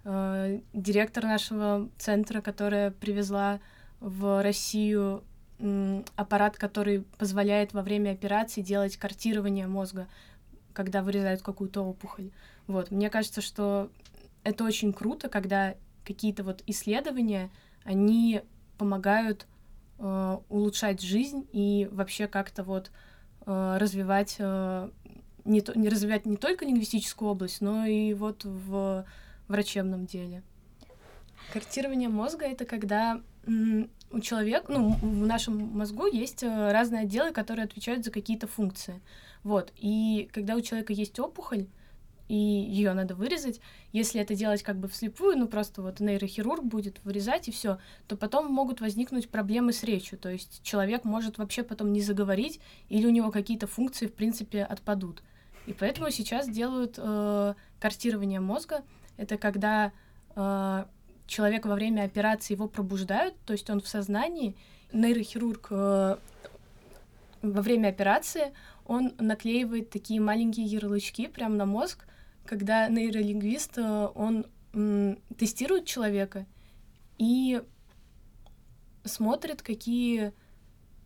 Э, 0.03 0.59
Директор 0.73 1.23
нашего 1.23 1.89
центра, 1.97 2.41
которая 2.41 2.91
привезла 2.91 3.59
в 3.99 4.41
Россию 4.41 5.23
м, 5.59 6.03
аппарат, 6.15 6.57
который 6.57 7.01
позволяет 7.17 7.73
во 7.73 7.81
время 7.83 8.11
операции 8.11 8.61
делать 8.61 8.97
картирование 8.97 9.67
мозга, 9.67 10.07
когда 10.73 11.03
вырезают 11.03 11.41
какую-то 11.41 11.81
опухоль. 11.81 12.31
Вот. 12.67 12.91
Мне 12.91 13.09
кажется, 13.09 13.41
что 13.41 13.89
это 14.43 14.63
очень 14.63 14.93
круто, 14.93 15.29
когда 15.29 15.75
какие-то 16.03 16.43
вот 16.43 16.63
исследования, 16.67 17.49
они 17.83 18.41
помогают 18.77 19.45
э, 19.99 20.37
улучшать 20.49 21.01
жизнь 21.01 21.47
и 21.51 21.87
вообще 21.91 22.27
как-то 22.27 22.63
вот 22.63 22.91
э, 23.45 23.77
развивать 23.79 24.37
э, 24.39 24.89
не, 25.45 25.61
то- 25.61 25.77
не 25.77 25.89
развивать 25.89 26.25
не 26.25 26.37
только 26.37 26.65
лингвистическую 26.65 27.31
область, 27.31 27.61
но 27.61 27.85
и 27.85 28.13
вот 28.13 28.43
в 28.45 29.05
врачебном 29.47 30.05
деле. 30.05 30.43
Картирование 31.53 32.09
мозга 32.09 32.45
это 32.45 32.65
когда 32.65 33.21
у 33.47 34.19
человека, 34.19 34.71
ну, 34.71 34.91
в 35.01 35.25
нашем 35.25 35.77
мозгу 35.77 36.05
есть 36.05 36.43
э, 36.43 36.71
разные 36.71 37.03
отделы, 37.03 37.31
которые 37.31 37.65
отвечают 37.65 38.03
за 38.05 38.11
какие-то 38.11 38.47
функции. 38.47 39.01
Вот. 39.43 39.71
И 39.77 40.29
когда 40.33 40.55
у 40.55 40.61
человека 40.61 40.93
есть 40.93 41.19
опухоль, 41.19 41.67
и 42.31 42.33
ее 42.33 42.93
надо 42.93 43.13
вырезать. 43.13 43.59
Если 43.91 44.21
это 44.21 44.35
делать 44.35 44.63
как 44.63 44.77
бы 44.77 44.87
вслепую, 44.87 45.37
ну 45.37 45.49
просто 45.49 45.81
вот 45.81 45.99
нейрохирург 45.99 46.63
будет 46.63 47.03
вырезать 47.03 47.49
и 47.49 47.51
все, 47.51 47.77
то 48.07 48.15
потом 48.15 48.49
могут 48.49 48.79
возникнуть 48.79 49.27
проблемы 49.27 49.73
с 49.73 49.83
речью. 49.83 50.17
То 50.17 50.29
есть 50.29 50.63
человек 50.63 51.03
может 51.03 51.37
вообще 51.37 51.61
потом 51.61 51.91
не 51.91 51.99
заговорить, 51.99 52.61
или 52.87 53.05
у 53.05 53.09
него 53.09 53.31
какие-то 53.31 53.67
функции 53.67 54.07
в 54.07 54.13
принципе 54.13 54.63
отпадут. 54.63 55.23
И 55.65 55.73
поэтому 55.73 56.09
сейчас 56.09 56.47
делают 56.47 56.95
э, 56.97 57.53
картирование 57.81 58.39
мозга. 58.39 58.85
Это 59.17 59.37
когда 59.37 59.91
э, 60.33 60.85
человек 61.27 61.65
во 61.65 61.75
время 61.75 62.03
операции 62.03 62.53
его 62.53 62.69
пробуждают, 62.69 63.35
то 63.45 63.51
есть 63.51 63.69
он 63.69 63.81
в 63.81 63.89
сознании. 63.89 64.55
Нейрохирург 64.93 65.67
э, 65.69 66.15
во 67.41 67.61
время 67.61 67.89
операции 67.89 68.53
он 68.85 69.11
наклеивает 69.19 69.89
такие 69.89 70.21
маленькие 70.21 70.65
ярлычки 70.65 71.27
прямо 71.27 71.55
на 71.55 71.65
мозг, 71.65 72.05
когда 72.45 72.87
нейролингвист, 72.87 73.77
э, 73.77 74.07
он 74.15 74.45
тестирует 75.37 75.85
человека 75.85 76.45
и 77.17 77.61
смотрит, 79.03 79.61
какие 79.61 80.33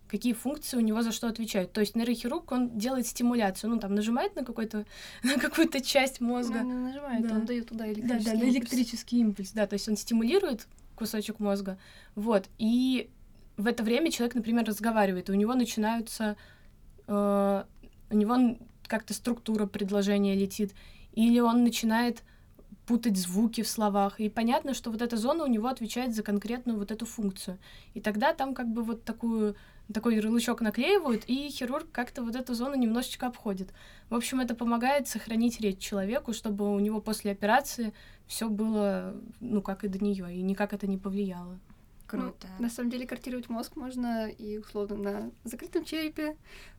какие 0.08 0.34
функции 0.34 0.78
у 0.78 0.82
него 0.82 1.02
за 1.02 1.12
что 1.12 1.28
отвечают. 1.28 1.72
То 1.72 1.82
есть 1.82 1.96
нейрохирург, 1.96 2.52
он 2.52 2.78
делает 2.78 3.08
стимуляцию, 3.08 3.72
ну, 3.72 3.80
там, 3.80 3.96
нажимает 3.96 4.36
на, 4.36 4.46
какой-то, 4.46 4.86
на 5.24 5.38
какую-то 5.38 5.82
часть 5.82 6.22
мозга. 6.22 6.62
Ну, 6.62 6.86
нажимает, 6.88 7.28
да. 7.28 7.36
он 7.36 7.46
дает 7.46 7.70
туда 7.70 7.92
электрический 7.92 8.24
Да, 8.24 8.32
да, 8.32 8.46
импульс. 8.46 8.56
электрический 8.56 9.20
импульс, 9.20 9.52
да, 9.52 9.68
то 9.68 9.74
есть 9.74 9.90
он 9.90 9.98
стимулирует 9.98 10.68
кусочек 10.96 11.40
мозга, 11.40 11.78
вот, 12.14 12.50
и 12.58 13.10
в 13.58 13.68
это 13.68 13.84
время 13.84 14.12
человек, 14.12 14.36
например, 14.36 14.66
разговаривает, 14.66 15.30
и 15.30 15.32
у 15.32 15.36
него 15.36 15.54
начинаются, 15.56 16.38
э, 17.08 17.64
у 18.10 18.16
него 18.16 18.58
как-то 18.88 19.14
структура 19.14 19.66
предложения 19.66 20.36
летит, 20.36 20.74
или 21.16 21.40
он 21.40 21.64
начинает 21.64 22.24
путать 22.86 23.18
звуки 23.18 23.62
в 23.64 23.68
словах. 23.68 24.20
И 24.20 24.30
понятно, 24.30 24.74
что 24.74 24.92
вот 24.92 25.02
эта 25.02 25.18
зона 25.18 25.44
у 25.44 25.48
него 25.48 25.68
отвечает 25.68 26.14
за 26.14 26.24
конкретную 26.24 26.78
вот 26.78 26.92
эту 26.92 27.06
функцию. 27.06 27.58
И 27.94 28.02
тогда 28.02 28.34
там 28.34 28.54
как 28.54 28.68
бы 28.68 28.84
вот 28.84 29.04
такую, 29.04 29.56
такой 29.92 30.16
ярлычок 30.16 30.62
наклеивают, 30.62 31.24
и 31.26 31.50
хирург 31.50 31.88
как-то 31.92 32.24
вот 32.24 32.36
эту 32.36 32.54
зону 32.54 32.76
немножечко 32.76 33.28
обходит. 33.28 33.74
В 34.10 34.16
общем, 34.16 34.40
это 34.40 34.56
помогает 34.56 35.08
сохранить 35.08 35.60
речь 35.60 35.80
человеку, 35.80 36.34
чтобы 36.34 36.74
у 36.74 36.80
него 36.80 37.02
после 37.02 37.32
операции 37.32 37.94
все 38.28 38.50
было, 38.50 39.16
ну, 39.40 39.62
как 39.62 39.84
и 39.84 39.88
до 39.88 40.04
нее, 40.04 40.36
и 40.36 40.42
никак 40.42 40.74
это 40.74 40.88
не 40.88 40.98
повлияло. 40.98 41.60
Круто. 42.08 42.48
Ну, 42.60 42.66
на 42.66 42.70
самом 42.70 42.92
деле 42.92 43.08
картировать 43.08 43.50
мозг 43.50 43.76
можно 43.76 44.28
и 44.28 44.60
условно 44.60 44.96
на 44.96 45.32
закрытом 45.44 45.86
черепе, 45.86 46.38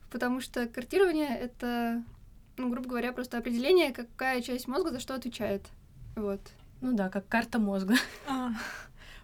потому 0.09 0.39
что 0.39 0.67
картирование— 0.67 1.37
это 1.39 2.03
ну, 2.57 2.69
грубо 2.69 2.89
говоря, 2.89 3.11
просто 3.13 3.37
определение, 3.37 3.91
какая 3.93 4.41
часть 4.41 4.67
мозга 4.67 4.91
за 4.91 4.99
что 4.99 5.13
отвечает. 5.15 5.65
Вот. 6.15 6.41
Ну 6.81 6.93
да, 6.95 7.09
как 7.09 7.27
карта 7.27 7.59
мозга. 7.59 7.95
А, 8.27 8.51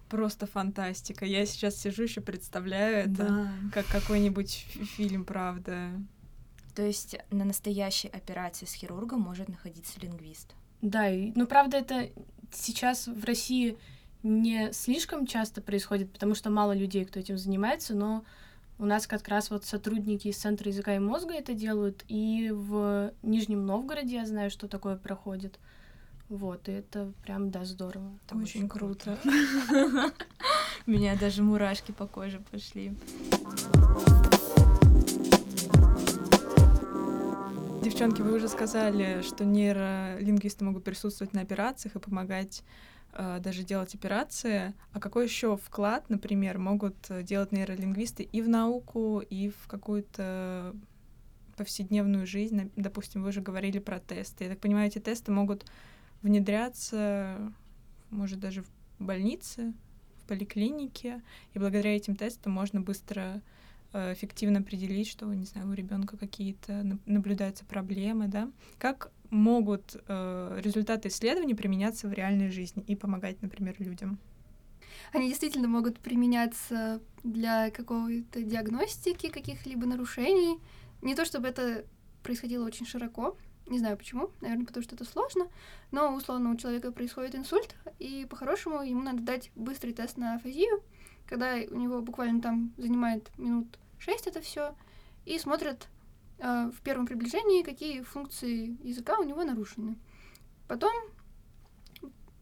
просто 0.10 0.46
фантастика. 0.48 1.26
Я 1.26 1.46
сейчас 1.46 1.76
сижу 1.78 2.04
еще 2.04 2.22
представляю 2.22 3.12
это 3.12 3.28
Да. 3.28 3.52
как 3.74 3.86
какой-нибудь 3.88 4.66
фи- 4.70 4.84
фильм, 4.86 5.26
правда. 5.26 5.90
То 6.76 6.84
есть 6.84 7.16
на 7.30 7.46
настоящей 7.46 8.08
операции 8.08 8.66
с 8.66 8.74
хирургом 8.74 9.22
может 9.22 9.48
находиться 9.50 10.00
лингвист. 10.00 10.54
Да, 10.82 11.10
и, 11.10 11.32
ну 11.36 11.46
правда 11.48 11.78
это 11.78 12.10
сейчас 12.52 13.08
в 13.08 13.24
России 13.26 13.78
не 14.24 14.72
слишком 14.74 15.26
часто 15.28 15.62
происходит, 15.62 16.12
потому 16.12 16.34
что 16.36 16.50
мало 16.50 16.74
людей, 16.76 17.06
кто 17.06 17.20
этим 17.20 17.38
занимается, 17.38 17.94
но 17.96 18.24
у 18.80 18.86
нас 18.86 19.08
как 19.08 19.28
раз 19.28 19.50
вот 19.50 19.66
сотрудники 19.66 20.28
из 20.28 20.38
Центра 20.38 20.70
языка 20.70 20.96
и 20.96 21.00
мозга 21.00 21.34
это 21.34 21.54
делают, 21.54 22.04
и 22.08 22.52
в 22.54 23.14
Нижнем 23.22 23.66
Новгороде 23.66 24.16
я 24.16 24.26
знаю, 24.26 24.50
что 24.50 24.68
такое 24.68 24.98
проходит. 24.98 25.60
Вот, 26.30 26.68
и 26.68 26.72
это 26.72 27.12
прям, 27.24 27.52
да, 27.52 27.66
здорово. 27.66 28.12
Это 28.26 28.36
Очень 28.38 28.68
круто. 28.68 29.18
У 30.88 30.92
меня 30.92 31.16
даже 31.16 31.44
мурашки 31.44 31.92
по 31.92 32.08
коже 32.08 32.42
пошли. 32.52 32.94
Девчонки, 37.84 38.22
вы 38.22 38.38
уже 38.38 38.48
сказали, 38.48 39.22
что 39.22 39.44
нейролингвисты 39.44 40.64
могут 40.64 40.86
присутствовать 40.86 41.34
на 41.34 41.42
операциях 41.42 41.96
и 41.96 42.00
помогать 42.00 42.64
даже 43.40 43.64
делать 43.64 43.94
операции. 43.96 44.74
А 44.92 45.00
какой 45.00 45.26
еще 45.26 45.58
вклад, 45.58 46.10
например, 46.10 46.58
могут 46.58 46.96
э, 47.10 47.24
делать 47.24 47.52
нейролингвисты 47.52 48.24
и 48.24 48.42
в 48.42 48.50
науку, 48.50 49.22
и 49.30 49.50
в 49.50 49.68
какую-то 49.68 50.76
повседневную 51.56 52.26
жизнь? 52.26 52.72
Допустим, 52.76 53.22
вы 53.24 53.30
уже 53.30 53.42
говорили 53.42 53.80
про 53.80 54.00
тесты. 54.00 54.46
Я 54.46 54.50
так 54.52 54.60
понимаю, 54.60 54.88
эти 54.88 55.00
тесты 55.00 55.32
могут 55.32 55.66
внедряться, 56.22 57.52
может, 58.10 58.40
даже 58.40 58.64
в 58.64 59.04
больнице, 59.04 59.74
в 60.24 60.28
поликлинике, 60.28 61.22
и 61.54 61.60
благодаря 61.60 61.96
этим 61.96 62.16
тестам 62.16 62.54
можно 62.54 62.82
быстро 62.82 63.42
э, 63.92 64.14
эффективно 64.14 64.60
определить, 64.60 65.08
что, 65.08 65.32
не 65.34 65.46
знаю, 65.46 65.70
у 65.70 65.74
ребенка 65.74 66.18
какие-то 66.18 66.98
наблюдаются 67.06 67.66
проблемы, 67.66 68.28
да? 68.28 68.50
Как 68.80 69.12
могут 69.34 69.96
э, 70.08 70.60
результаты 70.62 71.10
исследований 71.10 71.56
применяться 71.56 72.08
в 72.08 72.14
реальной 72.14 72.50
жизни 72.50 72.84
и 72.88 72.96
помогать, 72.96 73.42
например, 73.42 73.76
людям? 73.80 74.20
Они 75.12 75.28
действительно 75.28 75.68
могут 75.68 76.00
применяться 76.00 77.02
для 77.24 77.72
какой-то 77.72 78.42
диагностики 78.42 79.30
каких-либо 79.30 79.86
нарушений. 79.86 80.60
Не 81.02 81.16
то 81.16 81.26
чтобы 81.26 81.48
это 81.48 81.86
происходило 82.22 82.66
очень 82.66 82.86
широко, 82.86 83.36
не 83.68 83.80
знаю 83.80 83.98
почему, 83.98 84.30
наверное, 84.42 84.66
потому 84.66 84.84
что 84.84 84.96
это 84.96 85.06
сложно, 85.06 85.48
но 85.92 86.14
условно 86.16 86.52
у 86.52 86.58
человека 86.58 86.92
происходит 86.92 87.36
инсульт, 87.36 87.76
и 88.00 88.26
по-хорошему 88.30 88.82
ему 88.82 89.02
надо 89.02 89.22
дать 89.22 89.52
быстрый 89.56 89.94
тест 89.94 90.18
на 90.18 90.36
афазию, 90.36 90.82
когда 91.28 91.56
у 91.70 91.76
него 91.76 92.02
буквально 92.02 92.42
там 92.42 92.74
занимает 92.78 93.30
минут 93.38 93.80
шесть 94.00 94.28
это 94.28 94.42
все, 94.42 94.76
и 95.26 95.38
смотрят 95.40 95.88
э, 96.40 96.72
в 96.72 96.82
первом 96.82 97.06
приближении, 97.06 97.64
какие 97.64 98.02
функции 98.02 98.78
языка 98.86 99.18
у 99.20 99.24
него 99.24 99.44
нарушены. 99.44 99.98
Потом 100.68 100.94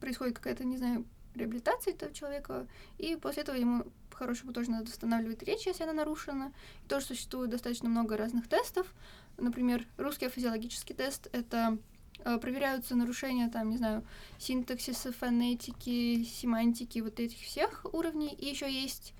происходит 0.00 0.36
какая-то, 0.36 0.64
не 0.64 0.76
знаю, 0.76 1.04
реабилитация 1.34 1.94
этого 1.94 2.12
человека, 2.12 2.66
и 2.98 3.16
после 3.16 3.42
этого 3.42 3.56
ему 3.56 3.84
по-хорошему 4.10 4.52
тоже 4.52 4.70
надо 4.70 4.84
восстанавливать 4.84 5.42
речь, 5.42 5.66
если 5.66 5.84
она 5.84 5.92
нарушена. 5.92 6.52
И 6.84 6.88
тоже 6.88 7.06
существует 7.06 7.50
достаточно 7.50 7.88
много 7.88 8.16
разных 8.16 8.48
тестов. 8.48 8.92
Например, 9.38 9.86
русский 9.96 10.28
физиологический 10.28 10.94
тест— 10.94 11.28
это 11.32 11.78
э, 12.18 12.38
проверяются 12.38 12.94
нарушения, 12.94 13.48
там, 13.48 13.70
не 13.70 13.78
знаю, 13.78 14.04
синтаксиса, 14.38 15.12
фонетики, 15.12 16.24
семантики, 16.24 16.98
вот 16.98 17.18
этих 17.18 17.38
всех 17.38 17.86
уровней. 17.92 18.34
И 18.34 18.46
еще 18.46 18.70
есть 18.70 19.14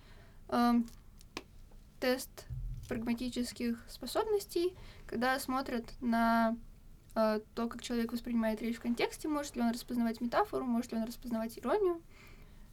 э, 0.49 0.75
тест 1.99 2.47
прагматических 2.89 3.79
способностей, 3.89 4.75
когда 5.07 5.39
смотрят 5.39 5.85
на 6.01 6.57
э, 7.15 7.41
то, 7.55 7.69
как 7.69 7.83
человек 7.83 8.13
воспринимает 8.13 8.63
речь 8.63 8.77
в 8.77 8.81
контексте, 8.81 9.29
может 9.29 9.57
ли 9.57 9.63
он 9.63 9.71
распознавать 9.71 10.21
метафору, 10.21 10.65
может 10.65 10.93
ли 10.93 10.99
он 10.99 11.05
распознавать 11.05 11.59
иронию. 11.59 12.01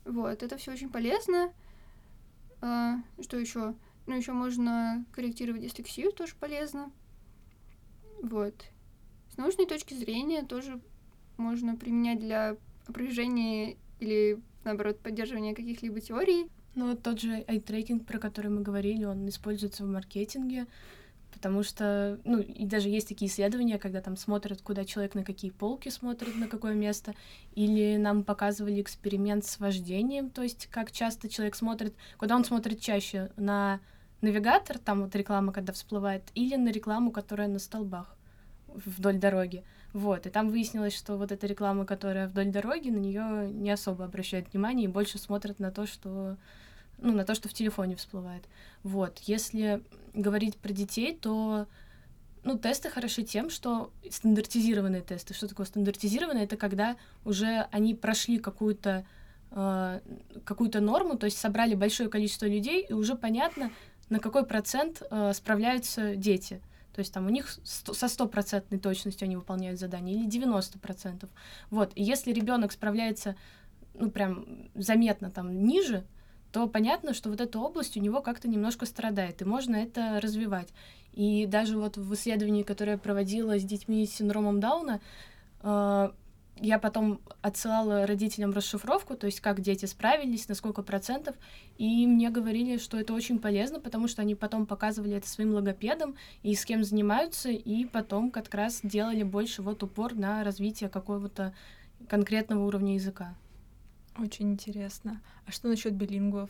Вот, 0.06 0.44
это 0.44 0.58
все 0.58 0.72
очень 0.72 0.90
полезно. 0.90 1.52
А, 2.62 2.98
что 3.22 3.38
еще? 3.38 3.76
Ну, 4.08 4.16
еще 4.16 4.34
можно 4.34 5.06
корректировать 5.12 5.62
дислексию, 5.62 6.12
тоже 6.12 6.34
полезно. 6.40 6.92
Вот. 8.22 8.56
С 9.32 9.38
научной 9.38 9.66
точки 9.66 9.94
зрения 9.94 10.44
тоже 10.44 10.82
можно 11.38 11.76
применять 11.76 12.20
для 12.20 12.58
опровержения 12.88 13.78
или, 14.00 14.42
наоборот, 14.64 15.00
поддерживания 15.00 15.54
каких-либо 15.54 16.02
теорий. 16.02 16.50
Ну 16.80 16.88
вот 16.88 17.04
тот 17.04 17.20
же 17.20 17.44
айтрекинг, 17.46 18.06
про 18.06 18.20
который 18.20 18.50
мы 18.50 18.62
говорили, 18.62 19.04
он 19.04 19.28
используется 19.28 19.84
в 19.84 19.88
маркетинге, 19.88 20.66
потому 21.34 21.62
что, 21.62 22.22
ну, 22.24 22.40
и 22.40 22.66
даже 22.66 22.88
есть 22.88 23.10
такие 23.10 23.30
исследования, 23.30 23.78
когда 23.78 24.00
там 24.00 24.16
смотрят, 24.16 24.62
куда 24.62 24.86
человек 24.86 25.14
на 25.14 25.26
какие 25.26 25.52
полки 25.52 25.90
смотрит, 25.90 26.38
на 26.38 26.48
какое 26.48 26.76
место, 26.76 27.16
или 27.54 27.98
нам 27.98 28.24
показывали 28.24 28.82
эксперимент 28.82 29.44
с 29.44 29.60
вождением, 29.60 30.30
то 30.30 30.42
есть 30.42 30.68
как 30.68 30.94
часто 30.94 31.28
человек 31.28 31.56
смотрит, 31.56 31.94
куда 32.18 32.38
он 32.38 32.46
смотрит 32.46 32.80
чаще, 32.80 33.30
на 33.36 33.82
навигатор, 34.22 34.78
там 34.78 35.02
вот 35.02 35.14
реклама, 35.18 35.52
когда 35.52 35.74
всплывает, 35.74 36.24
или 36.34 36.56
на 36.56 36.70
рекламу, 36.70 37.12
которая 37.12 37.50
на 37.50 37.60
столбах 37.60 38.16
вдоль 38.68 39.18
дороги. 39.18 39.66
Вот, 39.92 40.28
и 40.28 40.30
там 40.30 40.50
выяснилось, 40.50 40.96
что 40.96 41.18
вот 41.18 41.34
эта 41.34 41.46
реклама, 41.46 41.86
которая 41.86 42.30
вдоль 42.30 42.52
дороги, 42.52 42.90
на 42.90 43.00
нее 43.00 43.52
не 43.52 43.70
особо 43.70 44.06
обращают 44.06 44.54
внимание 44.54 44.86
и 44.86 44.88
больше 44.88 45.18
смотрят 45.18 45.60
на 45.60 45.72
то, 45.72 45.86
что 45.86 46.38
ну, 47.02 47.14
на 47.14 47.26
то, 47.26 47.36
что 47.36 47.50
в 47.50 47.54
телефоне 47.54 47.96
всплывает. 47.96 48.44
Вот, 48.84 49.20
если 49.20 49.84
говорить 50.14 50.58
про 50.58 50.74
детей, 50.74 51.16
то 51.16 51.68
ну, 52.44 52.58
тесты 52.58 52.90
хороши 52.90 53.24
тем, 53.24 53.50
что 53.50 53.92
стандартизированные 54.10 55.02
тесты. 55.02 55.34
Что 55.34 55.48
такое 55.48 55.66
стандартизированные? 55.66 56.46
Это 56.46 56.58
когда 56.58 56.96
уже 57.26 57.68
они 57.72 57.94
прошли 57.94 58.40
какую-то 58.40 59.06
э, 59.52 60.00
какую-то 60.46 60.80
норму, 60.80 61.18
то 61.18 61.26
есть 61.26 61.38
собрали 61.38 61.76
большое 61.76 62.10
количество 62.10 62.46
людей, 62.46 62.86
и 62.88 62.94
уже 62.94 63.16
понятно, 63.16 63.72
на 64.10 64.20
какой 64.20 64.46
процент 64.46 65.04
э, 65.10 65.34
справляются 65.34 66.16
дети. 66.16 66.62
То 66.94 67.02
есть 67.02 67.14
там 67.14 67.28
у 67.28 67.30
них 67.30 67.48
со 67.64 68.08
стопроцентной 68.08 68.80
точностью 68.80 69.26
они 69.26 69.36
выполняют 69.36 69.80
задание 69.80 70.18
или 70.18 70.28
90%. 70.28 71.30
Вот. 71.70 71.92
И 71.96 72.04
если 72.04 72.34
ребенок 72.34 72.72
справляется, 72.72 73.36
ну, 73.94 74.10
прям 74.12 74.46
заметно 74.76 75.30
там 75.30 75.66
ниже, 75.66 76.06
то 76.52 76.68
понятно, 76.68 77.14
что 77.14 77.30
вот 77.30 77.42
эта 77.42 77.60
область 77.60 77.98
у 77.98 78.00
него 78.00 78.22
как-то 78.22 78.48
немножко 78.48 78.86
страдает, 78.86 79.42
и 79.42 79.46
можно 79.46 79.76
это 79.76 80.20
развивать. 80.22 80.70
И 81.14 81.46
даже 81.46 81.78
вот 81.78 81.98
в 81.98 82.14
исследовании, 82.14 82.64
которое 82.64 82.94
я 82.94 82.98
проводила 82.98 83.60
с 83.60 83.64
детьми 83.64 84.06
с 84.06 84.16
синдромом 84.16 84.60
Дауна, 84.60 85.02
э, 85.62 86.10
я 86.62 86.80
потом 86.80 87.22
отсылала 87.42 88.06
родителям 88.06 88.52
расшифровку, 88.52 89.16
то 89.16 89.28
есть 89.28 89.40
как 89.40 89.62
дети 89.62 89.86
справились, 89.86 90.48
на 90.50 90.56
сколько 90.56 90.82
процентов, 90.84 91.36
и 91.78 92.06
мне 92.06 92.30
говорили, 92.30 92.78
что 92.78 93.00
это 93.00 93.14
очень 93.14 93.40
полезно, 93.40 93.80
потому 93.80 94.08
что 94.08 94.22
они 94.22 94.36
потом 94.36 94.66
показывали 94.66 95.16
это 95.16 95.28
своим 95.28 95.54
логопедам 95.54 96.16
и 96.44 96.54
с 96.56 96.66
кем 96.66 96.84
занимаются, 96.84 97.50
и 97.50 97.86
потом 97.86 98.30
как 98.32 98.54
раз 98.54 98.82
делали 98.84 99.24
больше 99.24 99.62
вот 99.62 99.84
упор 99.84 100.16
на 100.16 100.44
развитие 100.44 100.90
какого-то 100.90 101.54
конкретного 102.08 102.66
уровня 102.66 102.96
языка. 102.96 103.36
Очень 104.20 104.52
интересно. 104.52 105.22
А 105.46 105.52
что 105.52 105.70
насчет 105.70 105.94
билингвов? 105.94 106.50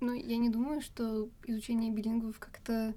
Ну, 0.00 0.12
я 0.12 0.36
не 0.36 0.50
думаю, 0.50 0.82
что 0.82 1.28
изучение 1.46 1.90
билингвов 1.90 2.38
как-то 2.38 2.92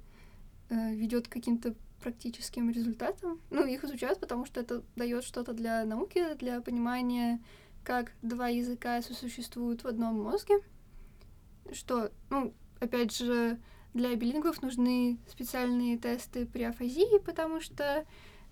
э, 0.69 0.95
ведет 0.95 1.27
к 1.27 1.31
каким-то 1.31 1.75
практическим 2.01 2.69
результатам. 2.69 3.39
Ну, 3.51 3.65
их 3.65 3.83
изучают, 3.83 4.19
потому 4.19 4.45
что 4.45 4.59
это 4.59 4.83
дает 4.95 5.23
что-то 5.23 5.53
для 5.53 5.85
науки, 5.85 6.35
для 6.35 6.61
понимания, 6.61 7.39
как 7.83 8.11
два 8.21 8.49
языка 8.49 9.01
сосуществуют 9.01 9.83
в 9.83 9.87
одном 9.87 10.21
мозге. 10.21 10.55
Что, 11.71 12.11
ну, 12.29 12.53
опять 12.79 13.15
же, 13.15 13.59
для 13.93 14.13
билингвов 14.15 14.61
нужны 14.61 15.17
специальные 15.29 15.97
тесты 15.97 16.45
при 16.45 16.63
афазии, 16.63 17.19
потому 17.19 17.61
что 17.61 18.05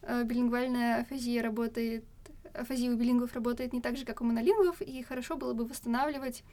э, 0.04 0.24
билингвальная 0.24 1.02
афазия 1.02 1.44
работает, 1.44 2.06
афазия 2.54 2.92
у 2.92 2.96
билингвов 2.96 3.34
работает 3.34 3.74
не 3.74 3.82
так 3.82 3.98
же, 3.98 4.06
как 4.06 4.22
у 4.22 4.24
монолингвов, 4.24 4.82
и 4.82 5.04
хорошо 5.04 5.36
было 5.36 5.54
бы 5.54 5.66
восстанавливать 5.66 6.44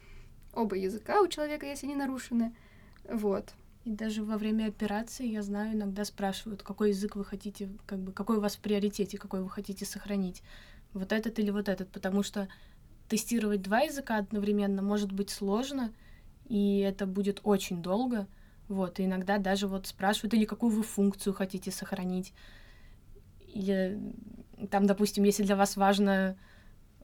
оба 0.53 0.75
языка 0.75 1.21
у 1.21 1.27
человека, 1.27 1.65
если 1.65 1.87
они 1.87 1.95
нарушены. 1.95 2.55
Вот. 3.09 3.53
И 3.83 3.91
даже 3.91 4.23
во 4.23 4.37
время 4.37 4.67
операции, 4.67 5.27
я 5.27 5.41
знаю, 5.41 5.73
иногда 5.73 6.05
спрашивают, 6.05 6.61
какой 6.61 6.89
язык 6.89 7.15
вы 7.15 7.25
хотите, 7.25 7.69
как 7.85 7.99
бы, 7.99 8.11
какой 8.11 8.37
у 8.37 8.41
вас 8.41 8.55
в 8.55 8.59
приоритете, 8.59 9.17
какой 9.17 9.41
вы 9.41 9.49
хотите 9.49 9.85
сохранить. 9.85 10.43
Вот 10.93 11.11
этот 11.11 11.39
или 11.39 11.49
вот 11.49 11.67
этот, 11.67 11.89
потому 11.89 12.21
что 12.21 12.47
тестировать 13.07 13.61
два 13.61 13.81
языка 13.81 14.17
одновременно 14.17 14.81
может 14.81 15.11
быть 15.11 15.31
сложно, 15.31 15.91
и 16.47 16.79
это 16.79 17.05
будет 17.07 17.39
очень 17.43 17.81
долго. 17.81 18.27
Вот, 18.67 18.99
и 18.99 19.05
иногда 19.05 19.37
даже 19.37 19.67
вот 19.67 19.87
спрашивают, 19.87 20.33
или 20.33 20.45
какую 20.45 20.71
вы 20.71 20.83
функцию 20.83 21.33
хотите 21.33 21.71
сохранить. 21.71 22.33
Или 23.47 23.99
там, 24.69 24.85
допустим, 24.85 25.23
если 25.23 25.43
для 25.43 25.55
вас 25.55 25.77
важно 25.77 26.37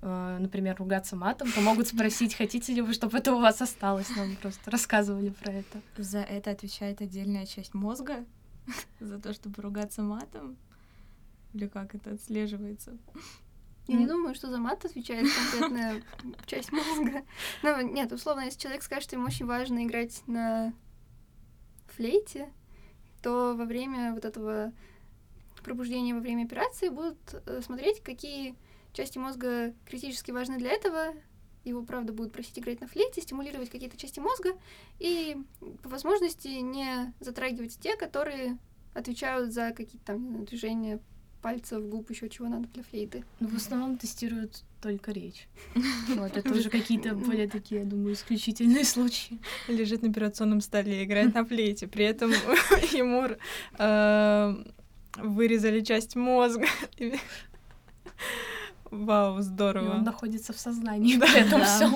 Э, 0.02 0.38
например, 0.40 0.76
ругаться 0.78 1.16
матом, 1.16 1.52
то 1.52 1.62
могут 1.62 1.88
спросить, 1.88 2.36
хотите 2.38 2.74
ли 2.74 2.82
вы, 2.82 2.94
чтобы 2.94 3.18
это 3.18 3.34
у 3.34 3.40
вас 3.40 3.62
осталось. 3.62 4.10
Нам 4.16 4.36
просто 4.36 4.70
рассказывали 4.70 5.30
про 5.30 5.52
это. 5.52 5.82
За 5.98 6.20
это 6.20 6.52
отвечает 6.52 7.02
отдельная 7.02 7.46
часть 7.46 7.74
мозга, 7.74 8.26
за 9.00 9.20
то, 9.20 9.34
чтобы 9.34 9.62
ругаться 9.62 10.04
матом? 10.04 10.58
Или 11.54 11.68
как 11.68 11.96
это 11.96 12.12
отслеживается? 12.12 12.98
Я 13.88 13.96
не 13.96 14.06
думаю, 14.06 14.36
что 14.36 14.50
за 14.50 14.58
мат 14.58 14.84
отвечает 14.84 15.28
конкретная 15.34 16.04
часть 16.46 16.74
мозга. 16.74 17.24
Ну, 17.64 17.82
нет, 17.94 18.12
условно, 18.12 18.42
если 18.42 18.60
человек 18.60 18.84
скажет, 18.84 19.06
что 19.06 19.16
ему 19.16 19.26
очень 19.26 19.46
важно 19.46 19.86
играть 19.86 20.22
на 20.28 20.74
флейте, 21.96 22.50
то 23.24 23.56
во 23.58 23.64
время 23.64 24.14
вот 24.14 24.26
этого 24.26 24.74
пробуждения 25.68 26.14
во 26.14 26.22
время 26.22 26.46
операции 26.46 26.88
будут 26.88 27.18
э, 27.34 27.62
смотреть, 27.62 28.02
какие 28.02 28.56
части 28.94 29.18
мозга 29.18 29.74
критически 29.86 30.32
важны 30.32 30.58
для 30.58 30.72
этого. 30.72 31.14
Его, 31.66 31.84
правда, 31.84 32.14
будут 32.14 32.32
просить 32.32 32.58
играть 32.58 32.80
на 32.80 32.88
флейте, 32.88 33.22
стимулировать 33.22 33.70
какие-то 33.70 33.98
части 33.98 34.22
мозга 34.22 34.52
и, 34.98 35.36
по 35.84 35.90
возможности, 35.90 36.48
не 36.48 37.14
затрагивать 37.20 37.78
те, 37.82 37.98
которые 37.98 38.58
отвечают 38.94 39.52
за 39.52 39.72
какие-то 39.72 40.06
там 40.06 40.46
движения 40.46 41.02
пальцев, 41.42 41.84
губ, 41.84 42.10
еще 42.10 42.30
чего 42.30 42.48
надо 42.48 42.70
для 42.70 42.84
флейты. 42.84 43.26
Ну, 43.42 43.50
в 43.50 43.56
основном 43.56 43.98
тестируют 43.98 44.64
только 44.82 45.12
речь. 45.12 45.50
Вот, 46.16 46.38
это 46.38 46.54
уже 46.54 46.70
какие-то 46.70 47.14
более 47.14 47.50
такие, 47.50 47.82
я 47.82 47.86
думаю, 47.86 48.14
исключительные 48.14 48.86
случаи. 48.86 49.38
Лежит 49.68 50.02
на 50.02 50.10
операционном 50.10 50.62
столе, 50.62 51.04
играет 51.04 51.34
на 51.36 51.44
флейте, 51.44 51.88
при 51.88 52.06
этом 52.06 52.32
ему 52.94 53.36
вырезали 55.18 55.82
часть 55.82 56.16
мозга. 56.16 56.68
Вау, 58.86 59.42
здорово. 59.42 59.86
И 59.86 59.90
он 59.98 60.04
находится 60.04 60.54
в 60.54 60.60
сознании 60.60 61.18
при 61.18 61.40
этом 61.40 61.64
всем. 61.64 61.96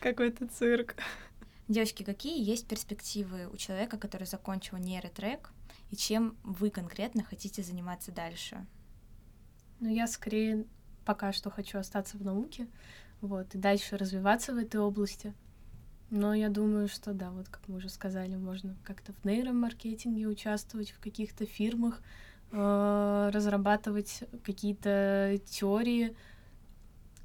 Какой-то 0.00 0.46
цирк. 0.46 0.96
Девочки, 1.66 2.02
какие 2.02 2.42
есть 2.42 2.66
перспективы 2.66 3.48
у 3.52 3.56
человека, 3.56 3.96
который 3.96 4.26
закончил 4.26 4.76
нейротрек, 4.76 5.50
и 5.90 5.96
чем 5.96 6.36
вы 6.42 6.70
конкретно 6.70 7.24
хотите 7.24 7.62
заниматься 7.62 8.12
дальше? 8.12 8.66
Ну, 9.80 9.88
я 9.88 10.06
скорее 10.06 10.66
пока 11.04 11.32
что 11.32 11.50
хочу 11.50 11.78
остаться 11.78 12.16
в 12.16 12.24
науке, 12.24 12.68
вот, 13.20 13.54
и 13.54 13.58
дальше 13.58 13.96
развиваться 13.96 14.52
в 14.52 14.58
этой 14.58 14.80
области. 14.80 15.34
Но 16.10 16.34
я 16.34 16.48
думаю, 16.48 16.88
что 16.88 17.12
да, 17.12 17.30
вот 17.30 17.48
как 17.48 17.66
мы 17.66 17.76
уже 17.76 17.88
сказали, 17.88 18.36
можно 18.36 18.76
как-то 18.84 19.12
в 19.12 19.24
нейромаркетинге 19.24 20.26
участвовать 20.26 20.90
в 20.90 21.00
каких-то 21.00 21.46
фирмах, 21.46 22.00
разрабатывать 22.50 24.24
какие-то 24.44 25.40
теории, 25.46 26.16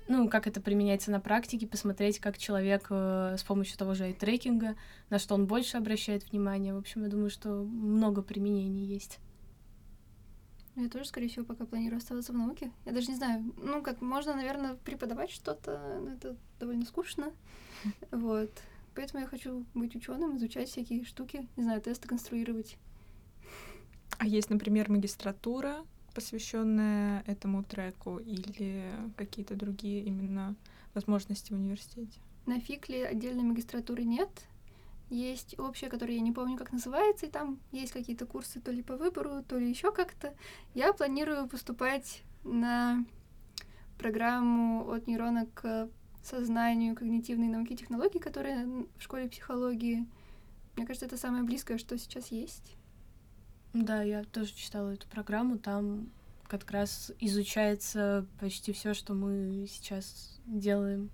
ну, 0.09 0.27
как 0.27 0.47
это 0.47 0.59
применяется 0.59 1.11
на 1.11 1.19
практике, 1.19 1.67
посмотреть, 1.67 2.19
как 2.19 2.37
человек 2.37 2.87
э, 2.89 3.35
с 3.37 3.43
помощью 3.43 3.77
того 3.77 3.93
же 3.93 4.11
трекинга, 4.11 4.75
на 5.11 5.19
что 5.19 5.35
он 5.35 5.45
больше 5.45 5.77
обращает 5.77 6.29
внимание. 6.31 6.73
В 6.73 6.79
общем, 6.79 7.03
я 7.03 7.09
думаю, 7.09 7.29
что 7.29 7.49
много 7.49 8.23
применений 8.23 8.85
есть. 8.85 9.19
Я 10.75 10.89
тоже, 10.89 11.05
скорее 11.05 11.27
всего, 11.27 11.45
пока 11.45 11.65
планирую 11.65 11.99
оставаться 11.99 12.33
в 12.33 12.37
науке. 12.37 12.71
Я 12.85 12.91
даже 12.91 13.07
не 13.07 13.17
знаю, 13.17 13.53
ну, 13.57 13.83
как 13.83 14.01
можно, 14.01 14.33
наверное, 14.33 14.75
преподавать 14.75 15.29
что-то, 15.29 15.99
но 16.01 16.13
это 16.13 16.35
довольно 16.59 16.85
скучно. 16.85 17.31
Вот. 18.11 18.49
Поэтому 18.95 19.21
я 19.21 19.27
хочу 19.27 19.63
быть 19.73 19.95
ученым, 19.95 20.35
изучать 20.37 20.69
всякие 20.69 21.05
штуки, 21.05 21.47
не 21.55 21.63
знаю, 21.63 21.81
тесты 21.81 22.07
конструировать. 22.07 22.77
А 24.17 24.25
есть, 24.25 24.49
например, 24.49 24.89
магистратура, 24.89 25.85
посвященная 26.13 27.23
этому 27.27 27.63
треку, 27.63 28.17
или 28.17 28.91
какие-то 29.15 29.55
другие 29.55 30.03
именно 30.03 30.55
возможности 30.93 31.53
в 31.53 31.55
университете? 31.55 32.19
На 32.45 32.59
Фикле 32.59 33.05
отдельной 33.05 33.43
магистратуры 33.43 34.03
нет. 34.03 34.29
Есть 35.09 35.57
общая, 35.57 35.89
которая 35.89 36.15
я 36.15 36.21
не 36.21 36.31
помню, 36.31 36.57
как 36.57 36.71
называется, 36.71 37.25
и 37.25 37.29
там 37.29 37.59
есть 37.71 37.91
какие-то 37.91 38.25
курсы 38.25 38.59
то 38.59 38.71
ли 38.71 38.83
по 38.83 38.95
выбору, 38.95 39.43
то 39.47 39.57
ли 39.57 39.69
еще 39.69 39.91
как-то. 39.91 40.33
Я 40.73 40.93
планирую 40.93 41.47
поступать 41.47 42.23
на 42.43 43.05
программу 43.97 44.89
от 44.91 45.07
нейрона 45.07 45.47
к 45.53 45.89
сознанию 46.23 46.95
когнитивной 46.95 47.47
науки 47.47 47.73
и 47.73 47.77
технологий, 47.77 48.19
которая 48.19 48.67
в 48.67 49.01
школе 49.01 49.29
психологии. 49.29 50.07
Мне 50.75 50.85
кажется, 50.85 51.05
это 51.05 51.17
самое 51.17 51.43
близкое, 51.43 51.77
что 51.77 51.97
сейчас 51.97 52.27
есть. 52.27 52.75
Да, 53.73 54.01
я 54.01 54.23
тоже 54.23 54.53
читала 54.53 54.89
эту 54.91 55.07
программу. 55.07 55.57
Там 55.57 56.09
как 56.47 56.69
раз 56.71 57.11
изучается 57.19 58.25
почти 58.39 58.73
все, 58.73 58.93
что 58.93 59.13
мы 59.13 59.67
сейчас 59.69 60.39
делаем. 60.45 61.09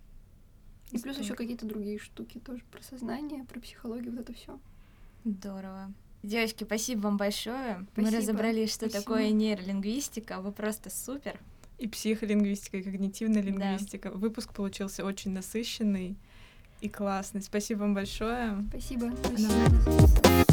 И 0.92 1.00
плюс 1.00 1.18
еще 1.18 1.34
какие-то 1.34 1.66
другие 1.66 2.00
штуки 2.00 2.40
тоже 2.40 2.64
про 2.72 2.82
сознание, 2.82 3.44
про 3.44 3.60
психологию, 3.60 4.12
вот 4.12 4.22
это 4.22 4.34
все. 4.34 4.60
Здорово. 5.26 5.92
Девочки, 6.24 6.64
спасибо 6.64 7.02
вам 7.02 7.18
большое. 7.18 7.86
Спасибо. 7.94 8.12
Мы 8.12 8.18
разобрались, 8.18 8.70
что 8.70 8.90
спасибо. 8.90 9.04
такое 9.04 9.30
нейролингвистика. 9.32 10.40
Вы 10.40 10.52
просто 10.52 10.90
супер. 10.90 11.40
И 11.78 11.88
психолингвистика, 11.88 12.78
и 12.78 12.84
когнитивная 12.84 13.42
лингвистика. 13.42 14.10
Да. 14.10 14.18
Выпуск 14.18 14.54
получился 14.54 15.04
очень 15.04 15.32
насыщенный 15.32 16.16
и 16.82 16.90
классный. 16.90 17.42
Спасибо 17.42 17.80
вам 17.80 17.94
большое. 17.94 18.64
Спасибо. 18.70 19.14
Спасибо. 19.24 20.45